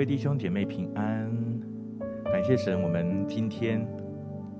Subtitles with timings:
[0.00, 1.30] 位弟兄姐妹平安，
[2.24, 3.86] 感谢神，我们今天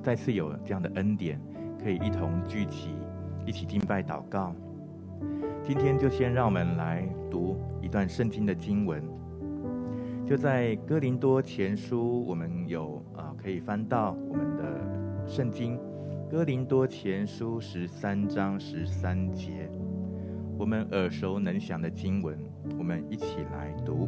[0.03, 1.41] 再次有这样的恩典，
[1.83, 2.91] 可以一同聚集，
[3.47, 4.55] 一起敬拜祷告。
[5.63, 9.03] 今天就先让我们来读一段圣经的经文，
[10.27, 15.81] 就在哥林多前书，我们有啊可以翻到我们的圣经，
[16.31, 19.71] 哥林多前书十三章十三节，
[20.59, 22.39] 我们耳熟能详的经文，
[22.79, 24.07] 我们一起来读。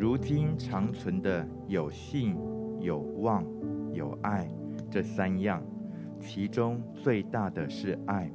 [0.00, 2.36] 如今长存的有信、
[2.78, 3.44] 有望、
[3.92, 4.48] 有爱，
[4.88, 5.60] 这三样，
[6.20, 8.30] 其中最大的是爱。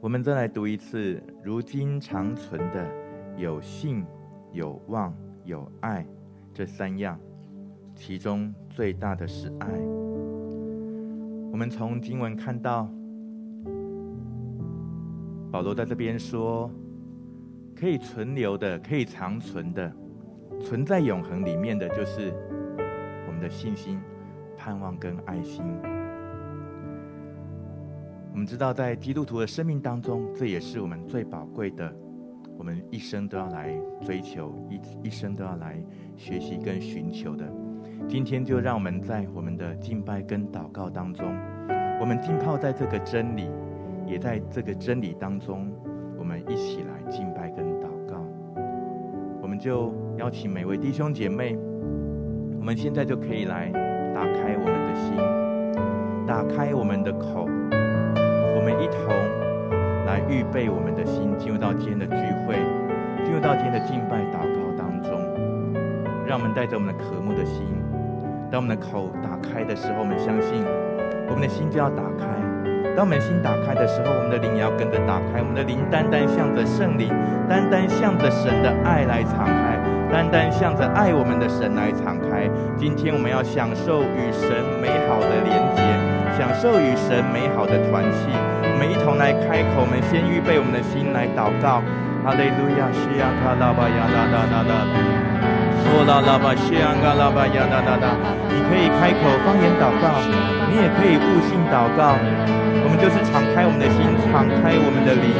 [0.00, 2.90] 我们再来读一次：如今长存的
[3.36, 4.04] 有信、
[4.52, 6.04] 有望、有爱，
[6.52, 7.16] 这三样，
[7.94, 9.68] 其中最大的是爱。
[11.52, 12.92] 我们从经文看到，
[15.52, 16.68] 保罗在这边说，
[17.76, 19.99] 可以存留的、可以长存的。
[20.60, 22.32] 存在永恒里面的就是
[23.26, 23.98] 我们的信心、
[24.56, 25.64] 盼望跟爱心。
[28.32, 31.92] 我们知道，在基督徒的生命当中，这也是我们最宝贵的，
[32.56, 35.82] 我们一生都要来追求，一一生都要来
[36.16, 37.44] 学习跟寻求的。
[38.08, 41.26] 今天就让我们在我们的敬拜跟祷告当中，
[42.00, 43.50] 我们浸泡在这个真理，
[44.06, 45.70] 也在这个真理当中，
[46.18, 47.69] 我们一起来敬拜跟。
[49.60, 49.92] 就。
[50.18, 51.56] 邀请每位弟兄姐妹，
[52.58, 53.70] 我们现在就可以来
[54.14, 55.16] 打开我们的心，
[56.26, 59.08] 打开我们的口，我们一同
[60.04, 62.12] 来预备我们的心，进入到今天的聚
[62.44, 62.56] 会，
[63.24, 65.10] 进入到今天的敬拜祷告当中。
[66.26, 67.64] 让我们带着我们的渴慕的心，
[68.50, 70.62] 当我们的口打开的时候，我们相信
[71.30, 72.49] 我们的心就要打开。
[72.96, 75.40] 当我们心打开的时候，我们的灵也要跟着打开。
[75.40, 77.08] 我们的灵单单向着圣灵，
[77.48, 79.78] 单单向着神的爱来敞开。
[80.10, 82.50] 单单向着爱我们的神来敞开。
[82.76, 84.50] 今天我们要享受与神
[84.82, 85.80] 美好的连接，
[86.36, 88.28] 享受与神美好的团契。
[88.66, 91.80] 我们一同来开口，我们先预备我们的心来祷告。
[92.20, 94.74] 哈利路亚，西呀卡拉巴呀啦啦啦啦，
[95.88, 98.12] 哦啦啦巴西呀卡拉巴呀啦啦啦。
[98.50, 100.20] 你可以开口方言祷告，
[100.68, 102.18] 你也可以悟性祷告。
[102.90, 105.30] 我们就是敞开我们的心，敞开我们的灵，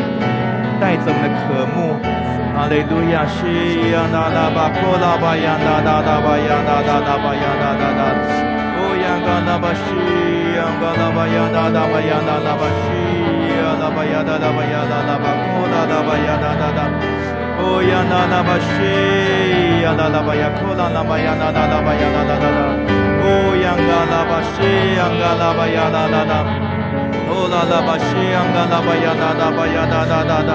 [0.79, 1.99] 带着我们的渴慕。
[2.55, 8.03] 哈利路亚，西呀那那巴库拉巴呀那那那巴呀那那那巴呀那那那，
[8.79, 9.83] 哦呀嘎那巴西
[10.55, 12.87] 呀嘎那巴呀那那巴呀那那巴西
[13.59, 16.81] 呀那巴呀那那巴呀那那巴库拉那巴呀那那那，
[17.59, 22.61] 哦呀那那巴西呀那那巴呀库拉那巴呀那那那巴呀那那那，
[23.27, 26.35] 哦呀嘎那巴西呀嘎那巴呀那那那，
[27.41, 30.53] 哦啦啦巴西呀嘎那巴呀那那巴呀那那那那。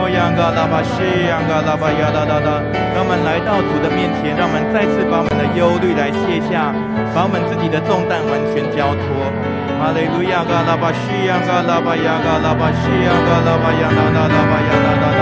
[0.00, 2.60] 哦，央嘎拉巴西，央嘎拉巴呀哒哒哒，
[2.96, 6.72] 让我们来到主的面前，让我们再次把我们的忧虑来卸下，
[7.12, 9.28] 把我们自己的重担完全交托。
[9.76, 15.20] 哈利路亚，嘎拉巴西，央嘎拉巴呀，嘎拉巴西，央嘎拉巴呀，哒哒哒巴呀，哒哒哒。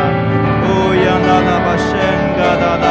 [0.62, 1.90] 哦，央嘎拉巴圣，
[2.38, 2.86] 嘎哒哒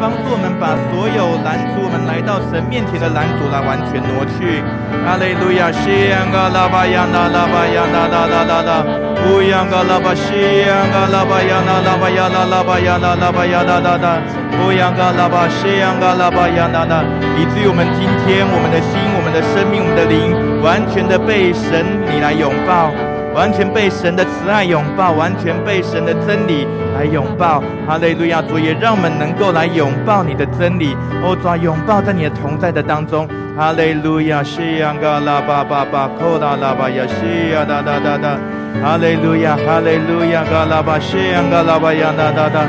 [0.00, 4.64] 帮助我们把所有拦阻我们来到神面前的拦阻来完全挪去。
[5.04, 8.72] 哈利路亚，西央嘎拉巴呀啦啦巴呀啦啦啦啦啦，
[9.20, 14.16] 哦，央嘎拉巴西，央嘎拉巴呀啦啦巴呀啦啦巴呀啦啦巴呀啦啦啦，
[14.56, 17.04] 哦，央嘎拉巴西，央嘎拉巴呀啦啦，
[17.36, 20.32] 以至于我们今天我们的心、我们的生命、我们的灵，
[20.64, 22.90] 完全的被神你来拥抱。
[23.34, 26.66] 完全被神的慈爱拥抱，完全被神的真理
[26.96, 27.62] 来拥抱。
[27.86, 28.42] 哈利路亚！
[28.42, 33.28] 主也让我们能够来拥抱你的真理，哦，主拥抱在你的同在的当中。
[33.56, 34.42] 哈利路亚！
[34.42, 38.36] 西呀嘎拉巴巴巴，库拉拉巴呀，西呀哒哒哒哒。
[38.82, 39.56] 哈利路亚！
[39.56, 40.42] 哈利路亚！
[40.44, 42.66] 嘎拉巴西呀嘎拉巴呀哒哒哒。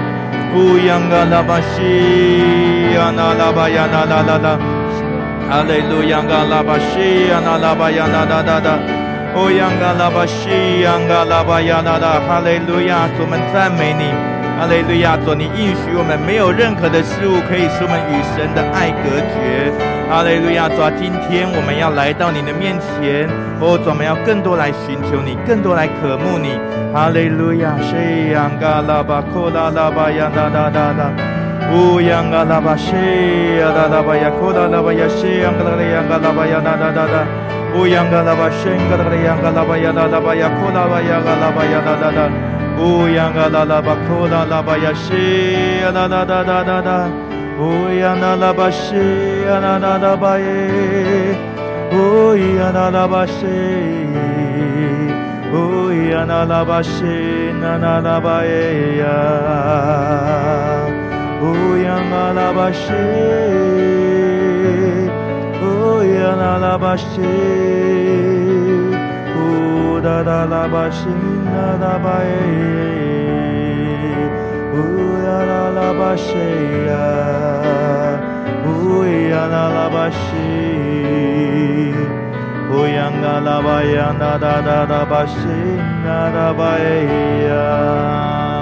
[0.54, 4.48] 乌呀嘎拉巴西呀那拉巴呀那那那那。
[5.50, 6.22] 哈利路亚！
[6.22, 9.01] 嘎拉巴西呀那拉巴呀那那那那。
[9.34, 14.12] 哦，央嘎拉巴西，央嘎拉巴呀啦啦，哈利路亚，主们赞美你，
[14.60, 15.16] 哈利路亚！
[15.16, 19.72] 主，你应许我们没有任何的事物可以使我们与神的爱隔绝。
[20.12, 20.68] 哈利路亚！
[20.68, 23.24] 主，今天我们要来到你的面前，
[23.64, 26.60] 哦，主，我们要更多来寻求你，更多来渴慕你。
[26.92, 27.72] 哈利路亚！
[27.80, 31.41] 西央嘎拉巴库拉拉巴呀哒哒哒哒，乌央嘎拉巴西呀哒哒巴呀库拉拉
[34.82, 37.24] 巴呀西央嘎拉里央嘎拉巴呀哒哒哒哒，
[37.74, 42.28] 乌央嘎拉巴西嘎拉里央嘎拉巴呀哒哒巴呀库拉巴呀嘎拉巴呀哒哒哒。
[42.78, 45.14] 乌央嘎啦啦巴库啦啦巴呀西
[45.82, 47.08] 呀啦啦啦啦啦啦，
[47.58, 48.70] 乌央啦啦巴
[61.42, 61.48] 西
[61.82, 62.22] 呀啦
[66.62, 66.94] 啦啦巴
[85.26, 85.66] 耶，
[87.50, 88.61] 乌央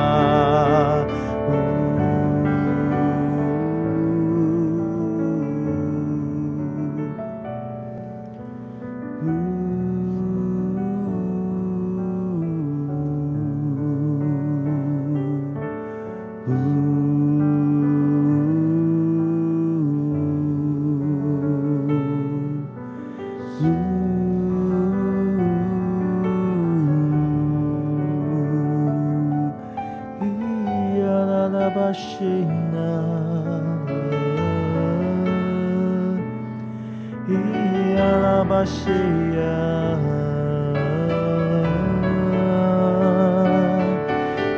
[37.30, 38.90] 啦啦巴西，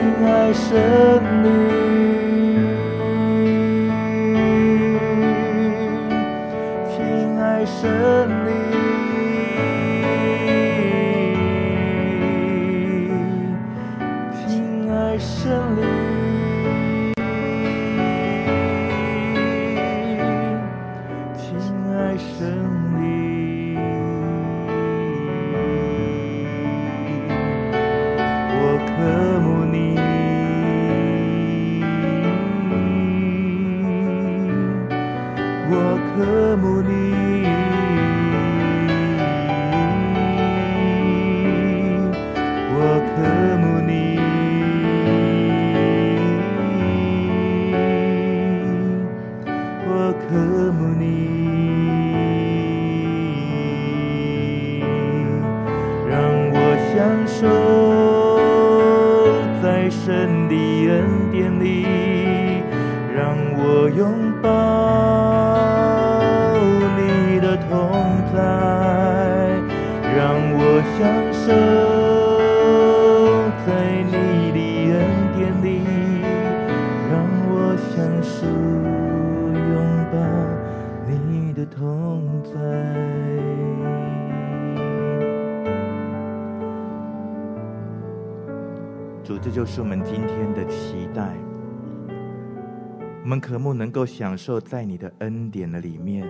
[0.10, 1.08] 啦吧西，呜呀
[7.30, 8.39] 啦啦吧呀哒
[89.30, 89.64] 主，这就。
[89.64, 91.38] 是我们今天的期待。
[93.22, 96.28] 我们渴慕能够享受在你的恩典的里面，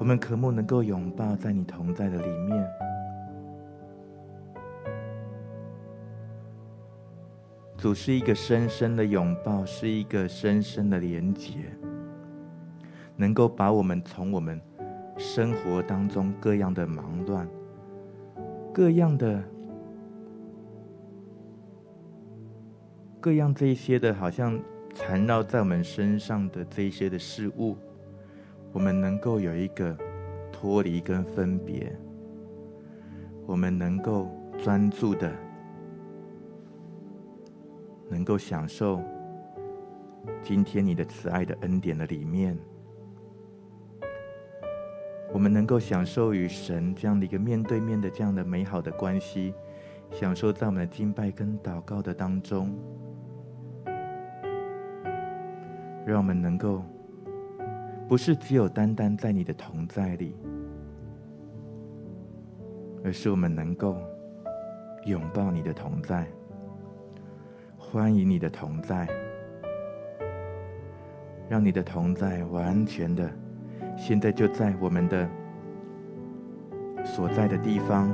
[0.00, 2.68] 我们渴慕能够拥抱在你同在的里面。
[7.76, 11.52] 主是一个深深的拥抱，是一个深深的连结，
[13.14, 14.60] 能够把我们从我们
[15.16, 17.48] 生活当中各样的忙乱、
[18.74, 19.40] 各样的。
[23.22, 24.60] 各样这一些的，好像
[24.96, 27.76] 缠绕在我们身上的这一些的事物，
[28.72, 29.96] 我们能够有一个
[30.50, 31.96] 脱离跟分别，
[33.46, 35.32] 我们能够专注的，
[38.10, 39.00] 能够享受
[40.42, 42.58] 今天你的慈爱的恩典的里面，
[45.32, 49.54] 我们能够享受与神这样的一个面对面的这样的美好的关系，
[50.10, 52.76] 享受在我们的敬拜跟祷告的当中。
[56.04, 56.82] 让我们能够，
[58.08, 60.34] 不是只有单单在你的同在里，
[63.04, 63.96] 而是我们能够
[65.06, 66.26] 拥抱你的同在，
[67.78, 69.08] 欢迎你的同在，
[71.48, 73.30] 让你的同在完全的，
[73.96, 75.28] 现在就在我们的
[77.04, 78.10] 所在的地方。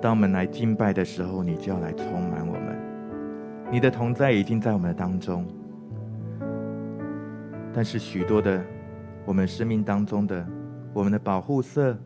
[0.00, 2.78] 当我们来敬拜的时候，你就要来充满我们。
[3.70, 5.44] 你的同在已经在我们的当中，
[7.72, 8.64] 但是许多的
[9.24, 10.46] 我们生命当中的
[10.92, 11.96] 我们的保护色，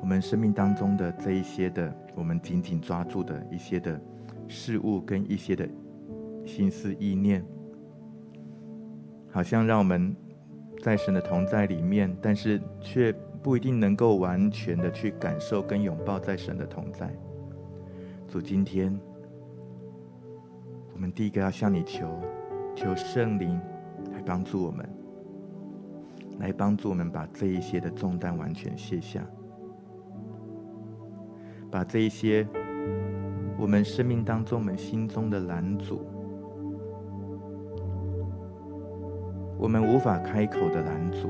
[0.00, 4.00] 我们生命当中的这一些的我们紧紧抓住的一些的
[4.48, 5.68] 事物跟一些的
[6.46, 7.44] 心思意念，
[9.30, 10.14] 好像让我们
[10.80, 13.14] 在神的同在里面，但是却。
[13.42, 17.12] 不一定能够完全的去感受跟拥抱在神的同在。
[18.30, 18.96] 主，今天
[20.94, 22.06] 我们第一个要向你求，
[22.76, 23.60] 求圣灵
[24.24, 24.88] 帮助我们，
[26.38, 29.22] 来帮助我们把这一些的重担完全卸下，
[31.70, 32.46] 把这一些
[33.58, 36.06] 我们生命当中、我们心中的拦阻，
[39.58, 41.28] 我们无法开口的拦阻。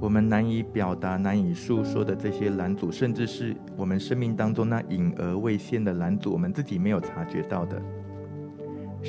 [0.00, 7.82] 我们难以表达、难以诉说的这些拦阻，甚至是我们生命当中那隐而未现的拦阻，我们自己没有察觉到的。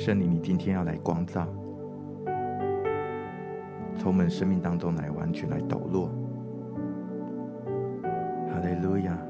[0.02, 1.46] 圣灵，你今天要来光照，
[3.98, 6.08] 从我们生命当中来完全来抖落。
[8.48, 9.29] 哈利路亚。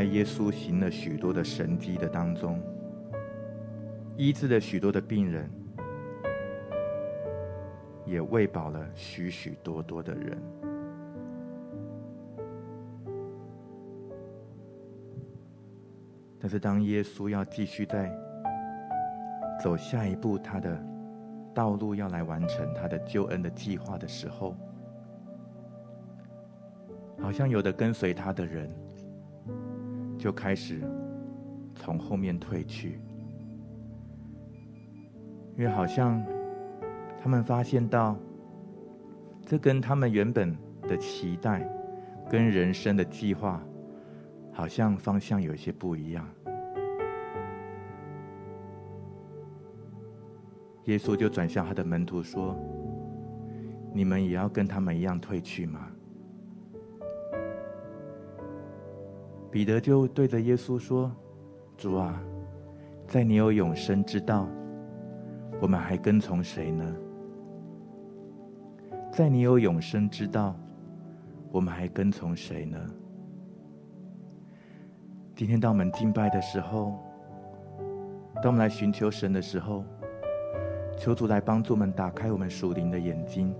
[0.00, 2.58] 在耶稣行了许多的神迹的当中，
[4.16, 5.50] 医治了许多的病人，
[8.06, 10.42] 也喂饱了许许多多的人。
[16.40, 18.10] 但是，当耶稣要继续在
[19.62, 20.82] 走下一步，他的
[21.54, 24.56] 道路要来完成他的救恩的计划的时候，
[27.20, 28.74] 好像有的跟随他的人。
[30.20, 30.82] 就开始
[31.74, 33.00] 从后面退去，
[35.56, 36.22] 因为好像
[37.18, 38.14] 他们发现到，
[39.46, 41.66] 这跟他们原本的期待、
[42.28, 43.62] 跟人生的计划，
[44.52, 46.28] 好像方向有些不一样。
[50.84, 52.54] 耶稣就转向他的门徒说
[53.94, 55.89] ：“你们也要跟他们一样退去吗？”
[59.50, 61.10] 彼得就对着耶稣说
[61.76, 62.22] ：“主啊，
[63.08, 64.48] 在你有永生之道，
[65.60, 66.84] 我们还跟从谁呢？
[69.10, 70.54] 在你有永生之道，
[71.50, 72.78] 我们还跟从谁呢？”
[75.34, 76.96] 今天当我们敬拜的时候，
[78.36, 79.84] 当我们来寻求神的时候，
[80.96, 83.52] 求主来帮助我们打开我们属灵的眼睛，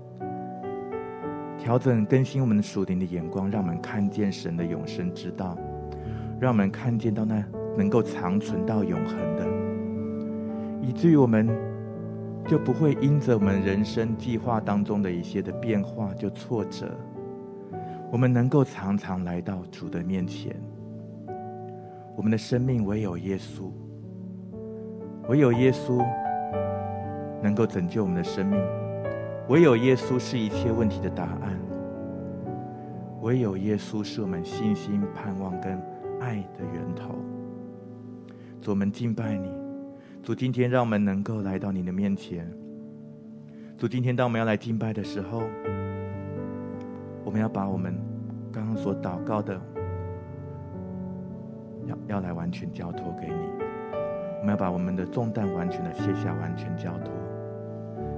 [1.57, 5.57] 调整更新我们属灵的眼光，让我们看见神的永生之道。
[6.41, 7.45] 让我们看见到那
[7.77, 9.45] 能够长存到永恒的，
[10.81, 11.47] 以至于我们
[12.47, 16.97] 就不会因着我们人生计划当中的一些的变化就挫折。
[18.11, 20.55] 我们能够常常来到主的面前，
[22.15, 23.69] 我们的生命唯有耶稣，
[25.29, 26.03] 唯有耶稣
[27.43, 28.59] 能够拯救我们的生命，
[29.47, 31.61] 唯有耶稣是一切问题的答案，
[33.21, 35.79] 唯有耶稣是我们信心、盼望跟
[36.21, 37.15] 爱的源头。
[38.61, 39.51] 主，我们敬拜你。
[40.23, 42.47] 主，今天让我们能够来到你的面前。
[43.75, 45.41] 主，今天当我们要来敬拜的时候，
[47.25, 47.95] 我们要把我们
[48.51, 49.59] 刚刚所祷告的，
[51.87, 53.49] 要要来完全交托给你。
[54.39, 57.11] 我们要把我们的重担完全的卸下，完全交托。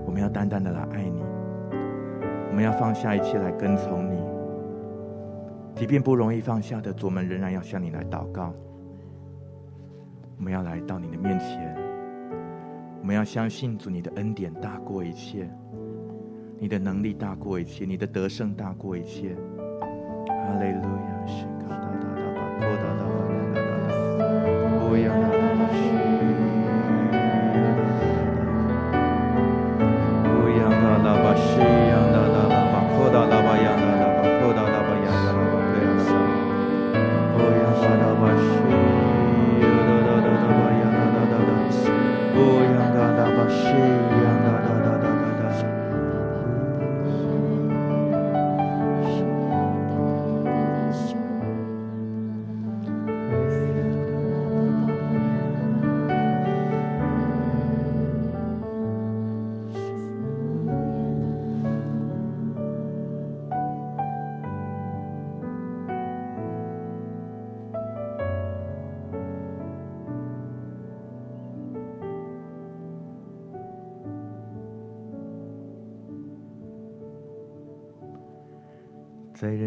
[0.06, 1.22] 我们要单单的来爱你。
[2.50, 4.23] 我们要放下一切来跟从你。
[5.76, 8.54] 即便不容易放下的，主，我们仍然要向你来祷告。
[10.38, 11.76] 我们要来到你的面前，
[13.02, 15.50] 我们要相信主，你的恩典大过一切，
[16.60, 19.36] 你的能力大过一切，你的得胜大过一切。
[20.28, 23.10] 哈利路亚，是卡哒哒哒哒哒哒哒
[23.54, 25.43] 哒哒，不要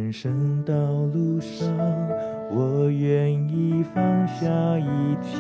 [0.07, 0.73] 人生道
[1.13, 1.67] 路上，
[2.49, 4.47] 我愿意放下
[4.79, 5.37] 一切，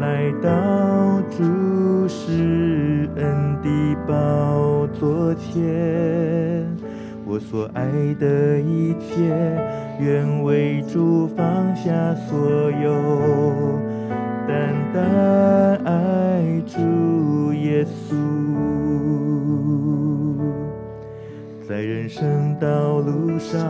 [0.00, 3.68] 来到主施恩的
[4.08, 6.66] 宝座前。
[7.26, 7.84] 我所爱
[8.18, 9.28] 的一切，
[10.00, 13.78] 愿为主放下所有，
[14.48, 19.25] 单单爱主耶稣。
[21.68, 23.60] 在人生道路上，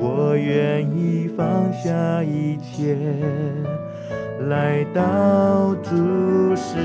[0.00, 2.96] 我愿意放下一切，
[4.48, 5.94] 来到主
[6.56, 6.78] 施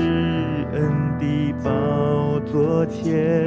[0.74, 0.82] 恩
[1.18, 3.46] 的宝座前。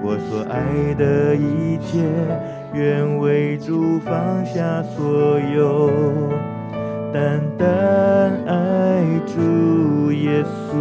[0.00, 2.04] 我所爱的一切，
[2.72, 5.90] 愿为主放下所有，
[7.12, 10.76] 单单爱主耶稣，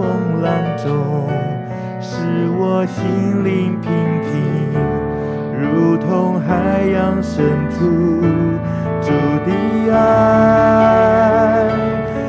[0.00, 1.28] 风浪中，
[2.00, 2.16] 使
[2.58, 4.32] 我心灵平静，
[5.60, 7.84] 如同海洋深处。
[9.02, 9.10] 主
[9.44, 9.52] 的
[9.92, 11.68] 爱，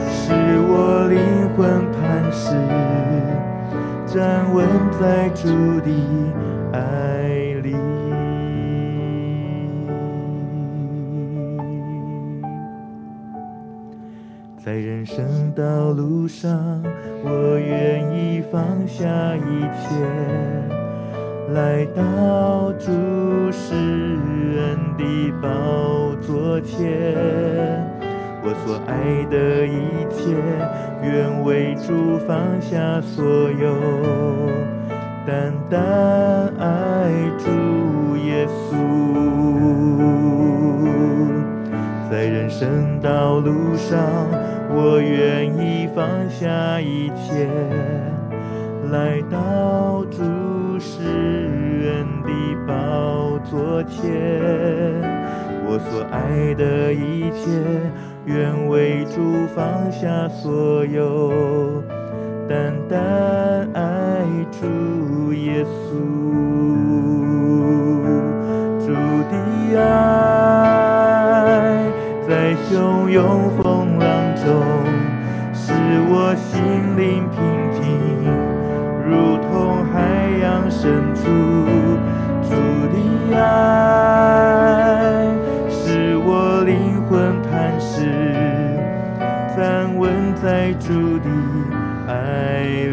[0.10, 0.34] 使
[0.68, 1.16] 我灵
[1.56, 2.52] 魂磐石，
[4.06, 4.68] 站稳
[5.00, 5.48] 在主
[5.80, 5.90] 的
[6.74, 6.80] 爱
[7.64, 7.74] 里。
[14.58, 16.84] 在人生道路上，
[17.24, 19.06] 我愿意放下
[19.36, 19.88] 一切，
[21.54, 22.92] 来到主
[23.52, 27.16] 施恩的宝座前。
[28.44, 30.36] 我所爱的一切，
[31.04, 33.76] 愿为主放下所有，
[35.28, 35.80] 单单
[36.58, 38.50] 爱主耶稣。
[42.10, 44.00] 在人生道路上，
[44.74, 47.46] 我愿意放下一切，
[48.92, 50.24] 来到主
[50.80, 51.02] 施
[51.86, 52.30] 恩的
[52.66, 54.00] 宝座前。
[55.68, 57.46] 我所爱的一切，
[58.26, 61.32] 愿为主放下所有，
[62.48, 65.96] 单单爱主耶稣，
[68.80, 68.94] 主
[69.30, 69.34] 的
[69.80, 69.82] 爱。
[72.28, 73.71] 在汹涌风，
[76.14, 76.62] 我心
[76.98, 77.40] 灵平
[77.72, 77.80] 静，
[79.08, 79.96] 如同海
[80.42, 81.22] 洋深处。
[82.44, 82.52] 主
[82.92, 82.96] 的
[83.38, 83.40] 爱，
[85.70, 88.12] 使我灵魂磐石，
[89.56, 91.30] 站稳在主的
[92.10, 92.14] 爱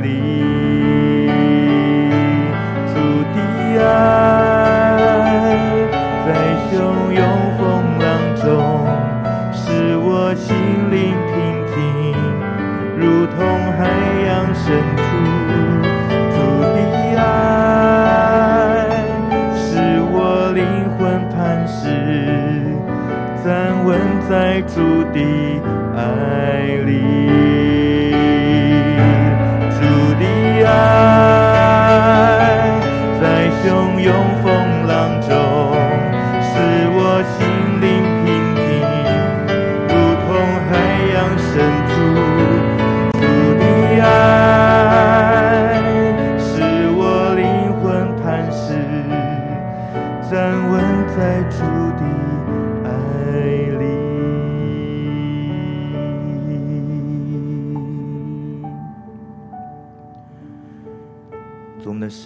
[0.00, 0.06] 里。
[2.94, 2.94] 主
[3.34, 3.36] 的
[3.84, 4.67] 爱，
[25.12, 25.57] 的。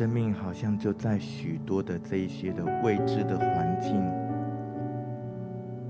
[0.03, 4.03] 生命好像就在许多的这一些的未知的环境，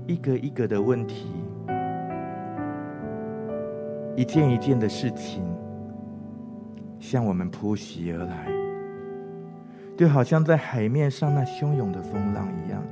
[0.05, 1.31] 一个一个的问题，
[4.15, 5.43] 一件一件的事情，
[6.99, 8.45] 向我们扑袭而来，
[9.97, 12.83] 就好像在海面上那汹涌的风浪一样，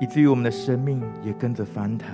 [0.00, 2.08] 以至于我们的生命也跟着翻腾，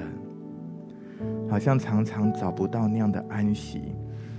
[1.49, 3.95] 好像常常找不到那样的安息。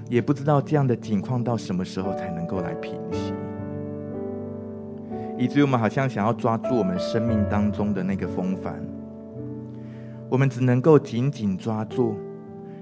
[0.09, 3.31] 也不知道这样的境况到什么时候才能够来平息，
[5.37, 8.81] 以至于我们好像想要抓住我们生命当中的那个风帆，
[10.27, 12.17] 我们只能够紧紧抓住，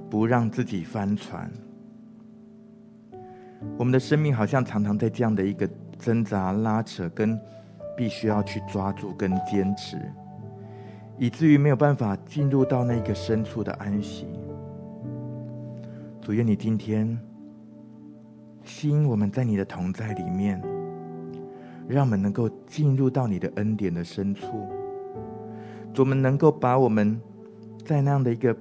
[0.10, 1.52] 不让自己翻船。
[3.78, 7.38] 我们的生命好像常常在这样的一个挣扎、拉扯，跟
[7.98, 9.98] 必须要去抓住跟坚持，
[11.18, 14.28] 以至于没有办法进入到那个深处的安息。
[16.28, 17.18] 主，愿你今天
[18.66, 20.62] 吸引我们在你的同在里面，
[21.88, 24.68] 让我们能够进入到你的恩典的深处。
[25.94, 27.18] 主，我们能够把我们
[27.86, 28.54] 在那样的一个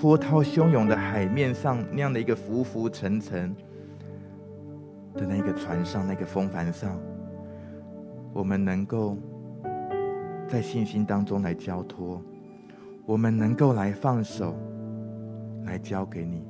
[0.00, 3.52] 波涛汹涌的海面上，那样的一个浮浮沉沉
[5.14, 6.96] 的那个船上，那个风帆上，
[8.32, 9.18] 我们能够
[10.46, 12.22] 在信心当中来交托，
[13.04, 14.54] 我们能够来放手，
[15.64, 16.46] 来交给你。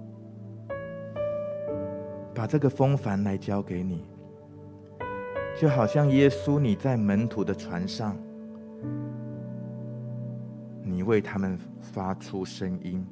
[2.39, 4.05] 把这个风帆来交给你，
[5.61, 8.17] 就好像耶稣你在门徒的船上，
[10.81, 13.05] 你为他们发出声音，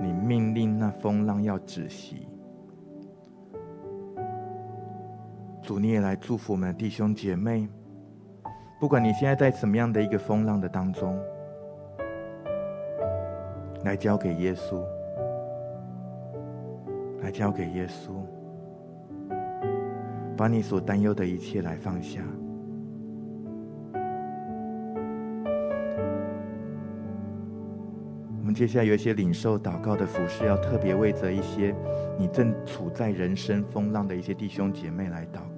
[0.00, 2.28] 你命令那风浪要止息。
[5.60, 7.68] 主，你也来祝福我们弟兄姐妹，
[8.78, 11.20] 不管你现在在什么样的一个风浪的当中，
[13.82, 14.80] 来交给耶稣。
[17.20, 18.12] 来交给耶稣，
[20.36, 22.20] 把你所担忧的一切来放下。
[28.38, 31.74] 我们接下来有一些领受祷告的服饰，要特别为着一些
[32.18, 35.57] 你正处在人生风浪的一些弟兄姐妹来祷告。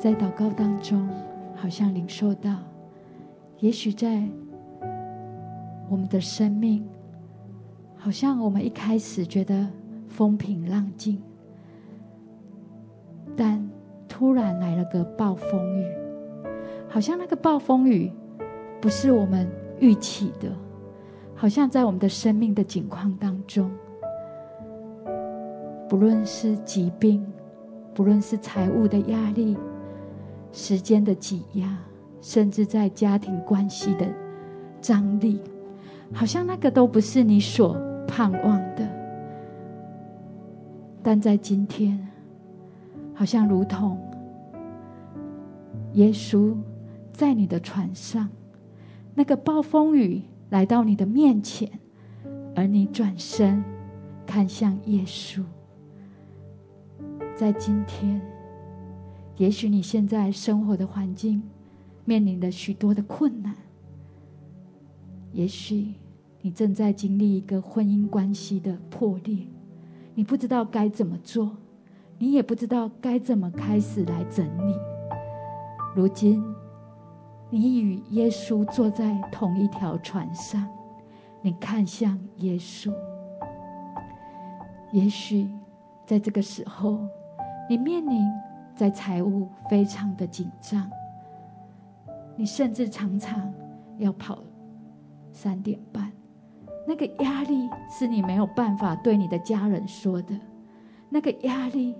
[0.00, 1.06] 在祷告当中，
[1.54, 2.56] 好像领受到，
[3.58, 4.26] 也许在
[5.90, 6.82] 我们的生命，
[7.98, 9.68] 好像我们一开始觉得
[10.08, 11.20] 风平浪静，
[13.36, 13.62] 但
[14.08, 15.84] 突然来了个暴风雨，
[16.88, 18.10] 好像那个暴风雨
[18.80, 19.46] 不是我们
[19.80, 20.50] 预期的，
[21.34, 23.70] 好像在我们的生命的境况当中，
[25.90, 27.22] 不论是疾病，
[27.92, 29.58] 不论是财务的压力。
[30.52, 31.78] 时间的挤压，
[32.20, 34.06] 甚至在家庭关系的
[34.80, 35.40] 张力，
[36.12, 38.88] 好像那个都不是你所盼望的。
[41.02, 42.08] 但在今天，
[43.14, 43.98] 好像如同
[45.94, 46.54] 耶稣
[47.12, 48.28] 在你的船上，
[49.14, 51.70] 那个暴风雨来到你的面前，
[52.54, 53.64] 而你转身
[54.26, 55.42] 看向耶稣，
[57.34, 58.20] 在今天。
[59.40, 61.42] 也许你现在生活的环境
[62.04, 63.56] 面临着许多的困难，
[65.32, 65.94] 也许
[66.42, 69.46] 你正在经历一个婚姻关系的破裂，
[70.14, 71.56] 你不知道该怎么做，
[72.18, 74.74] 你也不知道该怎么开始来整理。
[75.96, 76.44] 如今，
[77.48, 80.68] 你与耶稣坐在同一条船上，
[81.40, 82.92] 你看向耶稣。
[84.92, 85.48] 也许
[86.04, 87.00] 在这个时候，
[87.70, 88.20] 你面临
[88.80, 90.90] 在财务非常的紧张，
[92.34, 93.52] 你甚至常常
[93.98, 94.42] 要跑
[95.30, 96.10] 三点半，
[96.88, 100.34] 那个压力是你没有办法对你的家人说的，
[101.10, 101.94] 那个压力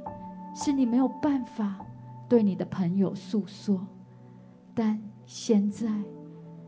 [0.55, 1.85] 是你没有办法
[2.27, 3.87] 对你的朋友诉说，
[4.73, 5.87] 但现在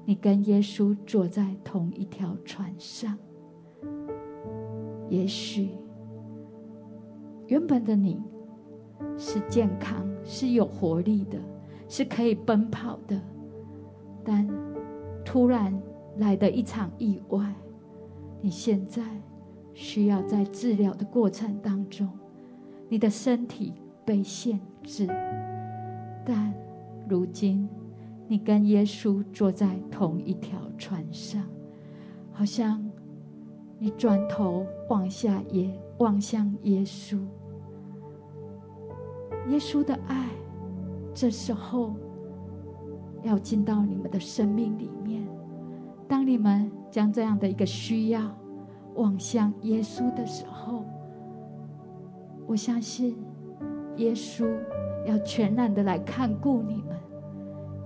[0.04, 3.16] 你跟耶稣坐在同一条船上，
[5.08, 5.70] 也许。
[7.46, 8.22] 原本的你
[9.16, 11.38] 是健康、是有活力的，
[11.88, 13.20] 是可以奔跑的，
[14.24, 14.48] 但
[15.24, 15.80] 突然
[16.16, 17.54] 来的一场意外，
[18.40, 19.02] 你现在
[19.74, 22.08] 需要在治疗的过程当中，
[22.88, 23.72] 你的身体
[24.04, 25.06] 被限制，
[26.24, 26.52] 但
[27.08, 27.68] 如今
[28.28, 31.42] 你跟耶稣坐在同一条船上，
[32.32, 32.84] 好像
[33.78, 37.18] 你转头望下耶，望向耶稣。
[39.48, 40.28] 耶稣的爱，
[41.12, 41.94] 这时候
[43.22, 45.26] 要进到你们的生命里面。
[46.08, 48.20] 当你们将这样的一个需要
[48.94, 50.84] 望向耶稣的时候，
[52.46, 53.16] 我相信
[53.96, 54.46] 耶稣
[55.06, 56.96] 要全然的来看顾你们。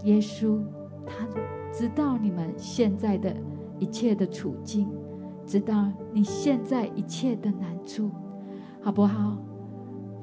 [0.05, 0.61] 耶稣
[1.07, 1.27] 他
[1.73, 3.35] 知道你们现在的
[3.79, 4.89] 一切的处境，
[5.47, 8.11] 知道你现在一切的难处，
[8.81, 9.39] 好不好？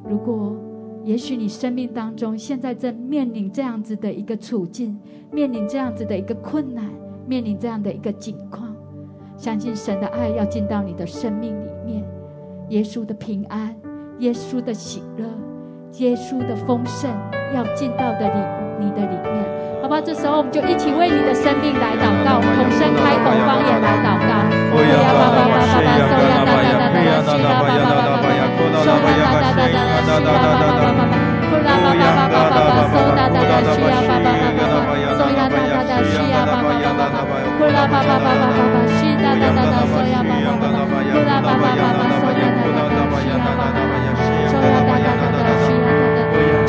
[0.04, 0.56] 如果
[1.04, 4.98] 也许你生命当中现在正面临这样子的一个处境，
[5.32, 6.90] 面临这样子的一个困难，
[7.28, 8.74] 面临这样的一个境况，
[9.38, 12.06] 相信神的爱要进到你的生命里面，
[12.70, 13.76] 耶稣的平安，
[14.20, 15.26] 耶稣的喜乐，
[16.02, 17.08] 耶稣的丰盛
[17.54, 18.34] 要进到的里
[18.80, 19.46] 你的里面，
[19.80, 20.02] 好吧？
[20.02, 24.34] 这时候我们就一起为你的生命来祷告，同声开口方言来祷告。
[24.74, 26.98] 呀巴巴巴巴巴，收呀哒哒哒哒哒，
[27.30, 28.34] 西呀巴巴巴巴巴，
[28.82, 31.14] 收呀哒哒哒哒哒，西呀巴巴巴巴巴，
[31.46, 36.02] 呼啦巴巴巴巴巴巴，收哒哒哒，西呀巴巴巴巴巴，收呀哒哒哒，
[37.54, 43.78] 呼啦巴巴巴巴巴巴，西哒哒哒哒，收呀巴巴巴巴，呼啦巴巴巴巴，收呀哒哒哒，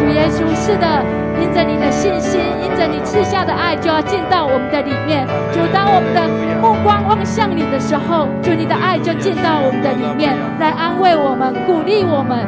[0.05, 1.03] 主耶稣，是的。
[1.41, 5.27] 因着你的信心，因着你赐下的爱，就要进到我们的里面。
[5.51, 6.29] 主，当我们的
[6.61, 12.47] 目光望向你的时候，主，你的爱就进到我们的里面，来安慰我们、鼓励我们，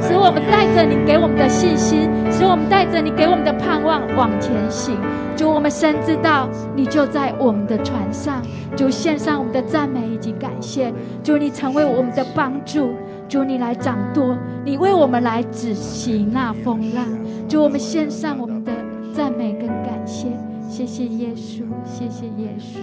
[0.00, 4.96] 使我们带着你给我们的信心，使我们带着你给我们的盼望往前行。
[5.36, 8.42] 主，我们深知道你就在我们的船上，
[8.74, 10.92] 就献上我们的赞美以及感谢。
[11.22, 12.94] 主，你成为我们的帮助。
[13.32, 17.08] 主，你来掌舵，你为我们来止息那风浪。
[17.48, 18.70] 主，我们献上我们的
[19.14, 20.28] 赞美跟感谢，
[20.68, 22.76] 谢谢耶稣，谢谢耶稣。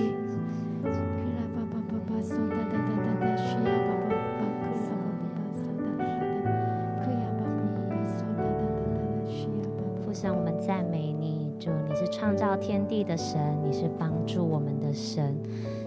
[10.04, 15.38] 父神，我们赞美你，主，你是创造天地的神，你是帮助我们的神。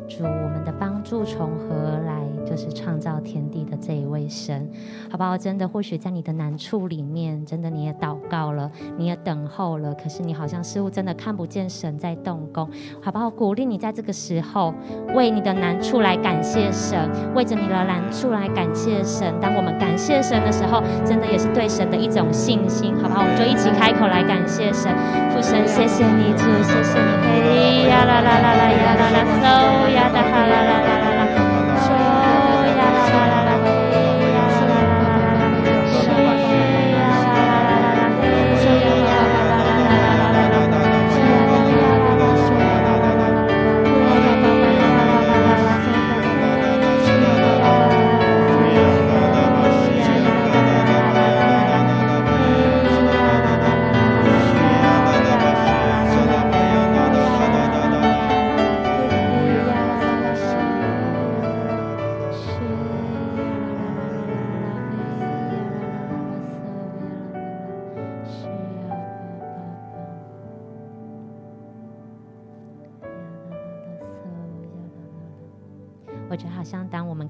[0.07, 2.23] 主，我们的帮助从何而来？
[2.45, 4.71] 就是创造天地的这一位神，
[5.11, 5.37] 好不好？
[5.37, 12.69] 真的，或许在你的难处里面，真的你也祷告了，你也等候了，可是你好像似乎真的看不见神在动工，
[13.03, 13.29] 好不好？
[13.29, 14.73] 鼓励你在这个时候，
[15.15, 19.35] 为你的难处来感谢神，为着你的难处来感谢神。
[19.41, 23.23] 当我们感谢神的时候，真的也是对神的一种信心，好不好？
[23.23, 24.95] 我们就一起开口来感谢神，
[25.31, 30.11] 父神，谢谢你，主，谢谢你，嘿呀啦啦啦啦呀啦啦嗖呀。
[30.13, 30.92] 哒哈啦啦啦啦啦。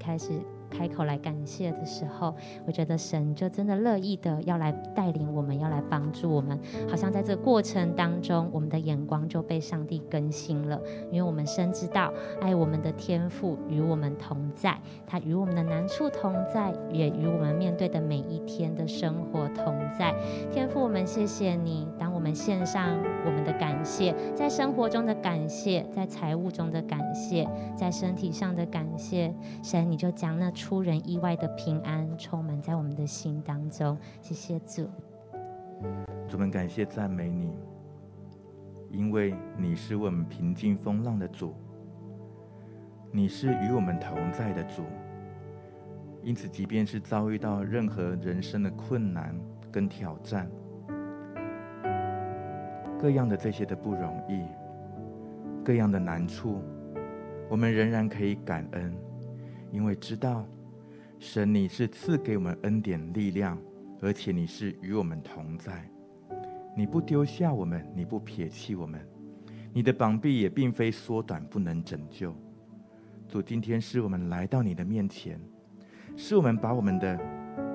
[0.03, 0.62] 开始。
[0.73, 2.33] 开口来感谢的时候，
[2.65, 6.59] 我觉得神就真的乐意的要来带领我们，要来帮助我们。
[6.89, 10.81] 好像在这个过程当中，我们的眼光就被上帝更新了，
[11.11, 20.13] 因为我们深知道爱我们的天赋与我们同在，他与我们的难处同在，也与我们面对的每一天的生活同在。
[20.51, 33.97] 天赋，我们谢谢你，当我们献上我们的感谢，在生活中的感谢，在财务中的感谢，在身体上的感谢，神你就将那出人意外的平安充满在我们的心当中。
[34.21, 34.89] 谢谢主，
[36.25, 37.51] 主们感谢赞美你，
[38.89, 41.53] 因为你是我们平静风浪的主，
[43.11, 44.83] 你是与我们同在的主。
[46.21, 49.37] 因此，即便是遭遇到任何人生的困难
[49.69, 50.49] 跟挑战，
[52.97, 54.45] 各样的这些的不容易，
[55.61, 56.61] 各样的难处，
[57.49, 58.95] 我们仍然可以感恩，
[59.69, 60.45] 因为知道
[61.23, 63.57] 神你是赐给我们恩典力量，
[64.01, 65.89] 而且你是与我们同在，
[66.75, 68.99] 你不丢下我们，你不撇弃我们，
[69.71, 72.35] 你的膀臂也并非缩短不能拯救。
[73.29, 75.39] 主，今天是我们来到你的面前。
[76.17, 77.17] 是我们把我们的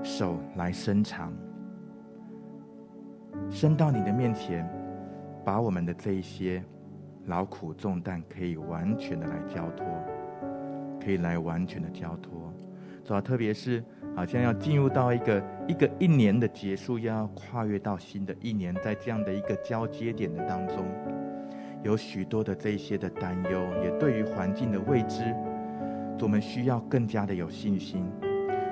[0.03, 1.33] 手来伸长，
[3.49, 4.71] 伸到你的面前，
[5.43, 6.63] 把我们的这一些
[7.25, 9.87] 劳苦重担可以完全的来交托，
[11.01, 12.53] 可以来完全的交托。
[13.09, 13.83] 主要特别是
[14.15, 20.85] 好像要进入到一个一个一年的结束，要跨越到新的一年，在这样的一个交接点的当中，
[21.83, 25.35] 有许多的这一些的担忧，也对于环境的未知，
[26.21, 28.05] 我们需要更加的有信心。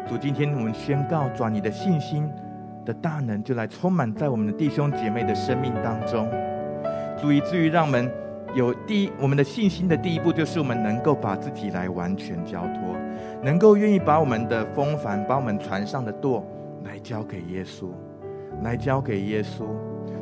[0.07, 2.29] 主，今天我们宣告，转你的信心
[2.85, 6.29] 的大能就来充满在我们的弟兄姐妹的生命当中。
[7.17, 8.13] 主，以至于让我们
[8.55, 12.97] 有第一，我们的信心的第一步，就是我们能够把自己来完全交托，
[13.43, 16.43] 能够愿意把我们的风帆，把我们船上的舵
[16.85, 17.89] 来交给耶稣，
[18.63, 19.65] 来交给耶稣。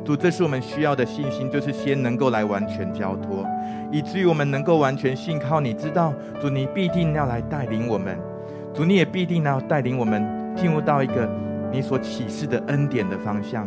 [0.03, 3.45] 主，这是我们需要的信心，就是先能够来完全交托，
[3.91, 8.19] 以至于我们能够完全信靠你，知道主，你必定要来带领我们。
[8.73, 11.29] 主，你也必定要带领我们进入到一个
[11.71, 13.65] 你所启示的恩典的方向。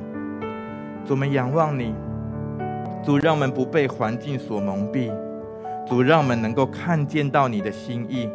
[1.05, 1.95] 主，我们仰望你。
[3.03, 5.11] 主，让我们不被环境所蒙蔽。
[5.87, 8.29] 主，让我们能够看见到你的心意。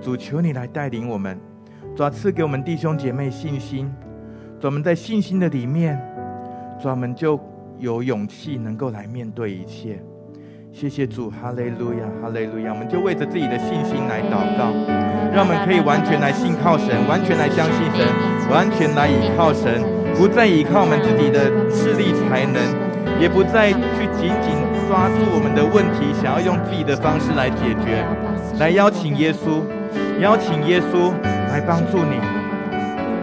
[0.00, 1.38] 主，求你来带领我们。
[1.94, 3.92] 主，赐给我们弟兄姐妹信心。
[4.58, 6.00] 主，我们在信心的里面，
[6.80, 7.38] 主，我们就
[7.78, 10.02] 有勇气能够来面对一切。
[10.72, 12.72] 谢谢主，哈利路亚，哈利路亚！
[12.72, 14.72] 我们就为着自己的信心来祷告，
[15.32, 18.04] 让我们可以完全来信靠神，完全来相信神，
[18.52, 19.80] 完全来倚靠神，
[20.12, 22.60] 不再倚靠我们自己的势力才能，
[23.20, 24.52] 也不再去紧紧
[24.88, 28.04] 抓住我们的问题，想要用自己的方式来解决，
[28.58, 29.62] 来邀请耶稣，
[30.20, 31.12] 邀请耶稣
[31.50, 32.20] 来帮助你，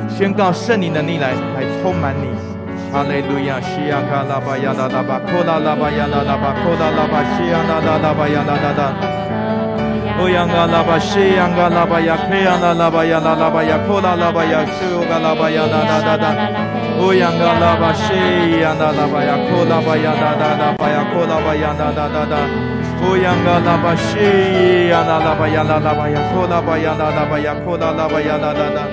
[0.09, 2.27] 宣告圣灵的力来来充满你。
[2.91, 8.93] 哈利路亚，西呀卡拉巴呀啦啦巴，库拉拉巴呀啦啦巴，库拉拉巴西呀啦啦啦巴呀啦啦啦。
[10.21, 16.82] 欧阳嘎拉巴西呀嘎拉巴呀，克呀啦啦巴呀啦啦巴呀，库拉拉巴呀，西欧拉巴呀啦啦啦啦。
[17.03, 18.13] 欧阳嘎拉巴西
[18.61, 22.47] 呀啦啦巴呀，库拉巴呀啦啦啦巴呀，库拉巴呀啦啦啦啦。
[23.03, 28.87] 欧阳嘎拉巴西呀啦啦巴呀啦啦巴呀，库拉巴呀啦啦巴呀，库拉拉巴呀啦啦啦。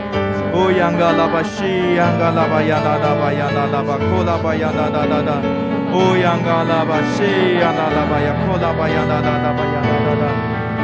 [0.52, 5.30] 哦，央嘎拉巴西，央嘎拉巴呀啦啦巴呀啦啦巴，库拉巴呀啦啦啦啦。
[5.94, 7.22] 哦，央嘎拉巴西，
[7.62, 10.26] 央啦啦巴呀，库拉巴呀啦啦啦巴呀啦啦啦。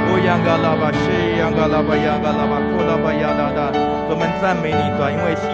[0.06, 3.74] 哦，央嘎拉巴西，央嘎拉巴呀嘎拉巴，库拉巴呀啦啦。
[4.06, 5.50] 我们赞美你，主，因为心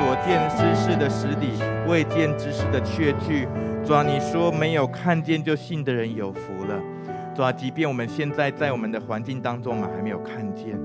[0.00, 1.52] 所见之事的实底，
[1.86, 3.46] 未见之事的确据。
[3.84, 6.80] 主啊，你说没有看见就信的人有福了。
[7.34, 10.76] 主啊，即便我们现在在我们的环境当中啊，还没有看见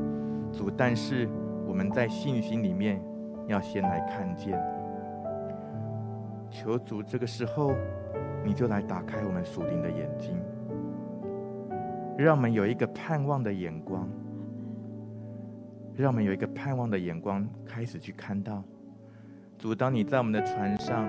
[0.52, 1.28] 主，但是。
[1.68, 3.02] 我们在信心里面
[3.48, 4.58] 要先来看见，
[6.50, 7.74] 求主这个时候，
[8.46, 10.40] 你就来打开我们属灵的眼睛，
[12.18, 14.08] 让我们有一个盼望的眼光，
[15.98, 18.64] 让我们有一个盼望的眼光，开始去看到
[19.58, 19.76] 主。
[19.76, 21.08] 当你在我们的船上，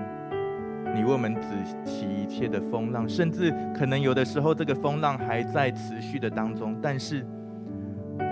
[0.95, 1.47] 你为我们止
[1.85, 7.21] 息一切的风浪，甚至可能有的时候这个风浪还在持续的当中，但是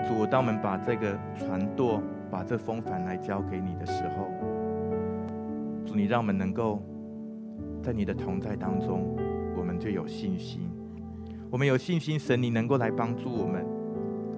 [0.06, 2.02] 主，当我们把这个船舵。
[2.28, 4.28] 把这风帆来交给你的时候，
[5.86, 6.82] 主，你让我们能够
[7.80, 9.16] 在你的同在当中，
[9.56, 10.68] 我们就有信心。
[11.52, 13.64] 我们有信心，神你能够来帮助我们，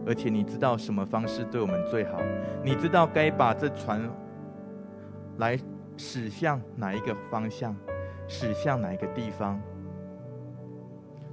[0.06, 2.20] 而且你知道什么方式对我们最好，
[2.62, 4.02] 你知道该把这船
[5.38, 5.58] 来
[5.96, 7.74] 驶向哪一个方向，
[8.28, 9.60] 驶向哪一个地方。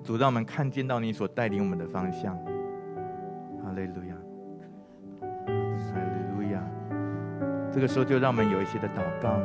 [0.04, 2.36] 主，让我们看见到你所带领我们的方向。
[3.64, 4.16] 哈利路亚。
[5.20, 6.62] 哈利路亚
[7.72, 9.40] 这个时候就让我们有一些的祷告，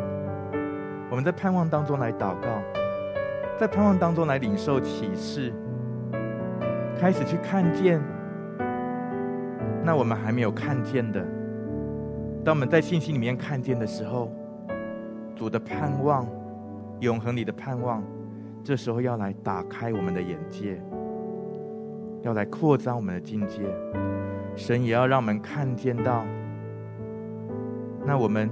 [1.10, 2.62] 我们在盼望当中来祷告，
[3.58, 5.52] 在盼望当中来领受启示，
[7.00, 8.00] 开始去看见
[9.82, 11.26] 那我们还没有看见的。
[12.44, 14.30] 当我们在信心里面看见的时候，
[15.40, 16.28] 主的盼望，
[17.00, 18.04] 永恒里的盼望，
[18.62, 20.78] 这时候要来打开我们的眼界，
[22.20, 23.62] 要来扩张我们的境界。
[24.54, 26.26] 神也要让我们看见到。
[28.04, 28.50] 那我们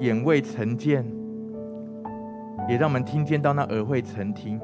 [0.00, 1.06] 眼未曾见，
[2.68, 4.60] 也让我们听见到那耳未曾听，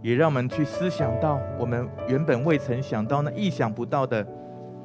[0.00, 4.24] 也让我们去思想到我们原本未曾想到那意想不到的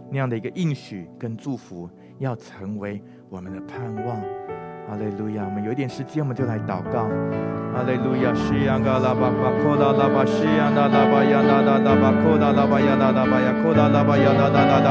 [0.09, 1.87] 那样的一个应许跟祝福，
[2.17, 4.19] 要成为我们的盼望。
[4.87, 5.41] 哈利路亚！
[5.45, 7.09] 我们有一点时间，我们就来祷告。
[7.73, 8.29] 哈利路亚！
[8.37, 14.89] 西呀嘎拉巴巴库拉拉巴西呀那拉巴呀那拉拉巴库拉拉巴呀那拉巴呀库拉拉巴呀那拉拉拉。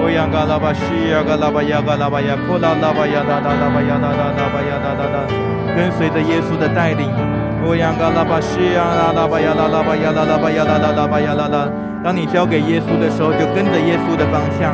[0.00, 5.16] 欧呀嘎拉巴西呀嘎拉巴呀嘎拉巴呀库拉拉巴呀那拉拉巴呀那拉拉巴呀那拉拉。
[5.76, 7.04] 跟随着耶稣的带领。
[7.68, 11.68] 欧呀嘎拉巴西呀那拉巴呀那拉巴呀那拉巴呀那拉巴呀那拉。
[12.02, 14.72] 当你交给耶稣的时候，就跟着耶稣的方向。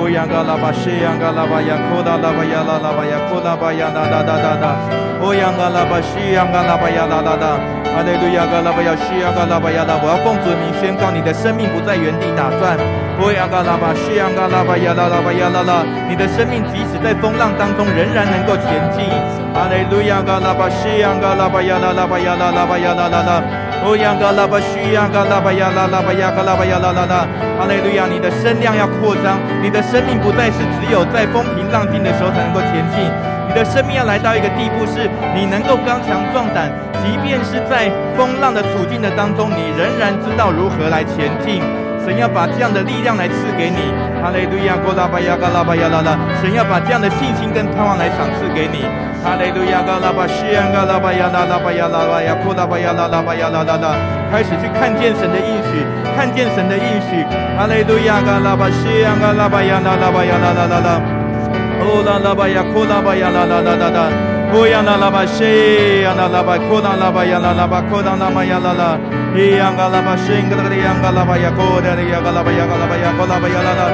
[0.00, 4.80] 哦，央嘎拉巴西，央嘎拉巴呀，库拉拉巴呀，拉拉巴呀，库拉巴呀，哒哒哒哒哒。
[5.20, 7.60] 哦，央嘎拉巴西，央嘎拉巴呀，哒哒哒。
[7.92, 10.00] 哈利路亚，嘎拉巴呀，西，央嘎拉巴呀，哒。
[10.00, 12.80] 我要奉主名宣告，你的生命不在原地打转。
[13.20, 15.84] 哦，央嘎拉巴西，央嘎拉巴呀，拉拉巴呀，拉拉。
[16.08, 19.04] 你的生命即使在风浪当中，仍然能够前进。
[19.52, 23.69] 哈利路亚，嘎拉巴西，央嘎拉巴呀，拉拉巴呀，拉拉巴呀，拉拉拉。
[23.82, 27.26] 哦，呀嘎拉巴西，央嘎拉巴呀，啦拉巴呀，嘎拉巴呀，拉拉拉。
[27.58, 29.80] 哈利路亚，你的声量要扩张，你的。
[29.90, 33.02] 生命不再是只有在风平浪静的时候才能够前进，
[33.48, 36.70] 你的生命要来到一个地步，是你能够刚强壮胆，
[37.02, 41.60] 即便是在风浪的处境的当中，你仍然知道如何来前进。
[42.04, 43.92] 神要把这样的力量来赐给你，
[44.22, 46.18] 哈利路亚，哥拉巴亚，嘎拉巴亚拉拉。
[46.40, 48.82] 神要把这样的信心跟盼望来赏赐给你，
[49.22, 53.94] 哈利路亚，嘎拉巴西安，嘎拉巴亚，拉拉巴亚，拉巴亚，哥拉巴亚，拉拉巴亚，拉拉拉。
[54.32, 55.84] 开始去看见神的应许，
[56.16, 57.22] 看见神的应许，
[57.56, 61.00] 哈利路亚，嘎拉巴西安，嘎拉巴亚，拉拉巴亚，拉拉拉拉。
[61.82, 64.39] 哦，拉拉巴亚，哥拉巴亚，拉拉拉拉拉。
[64.52, 68.98] 乌央那拉巴西，央那拉巴库那拉巴，央那拉巴库那拉巴，央那拉，
[69.34, 73.86] 伊央噶拉巴西，噶拉个央噶拉巴呀，库那里央噶拉巴呀，噶拉巴呀，库拉巴呀拉拉，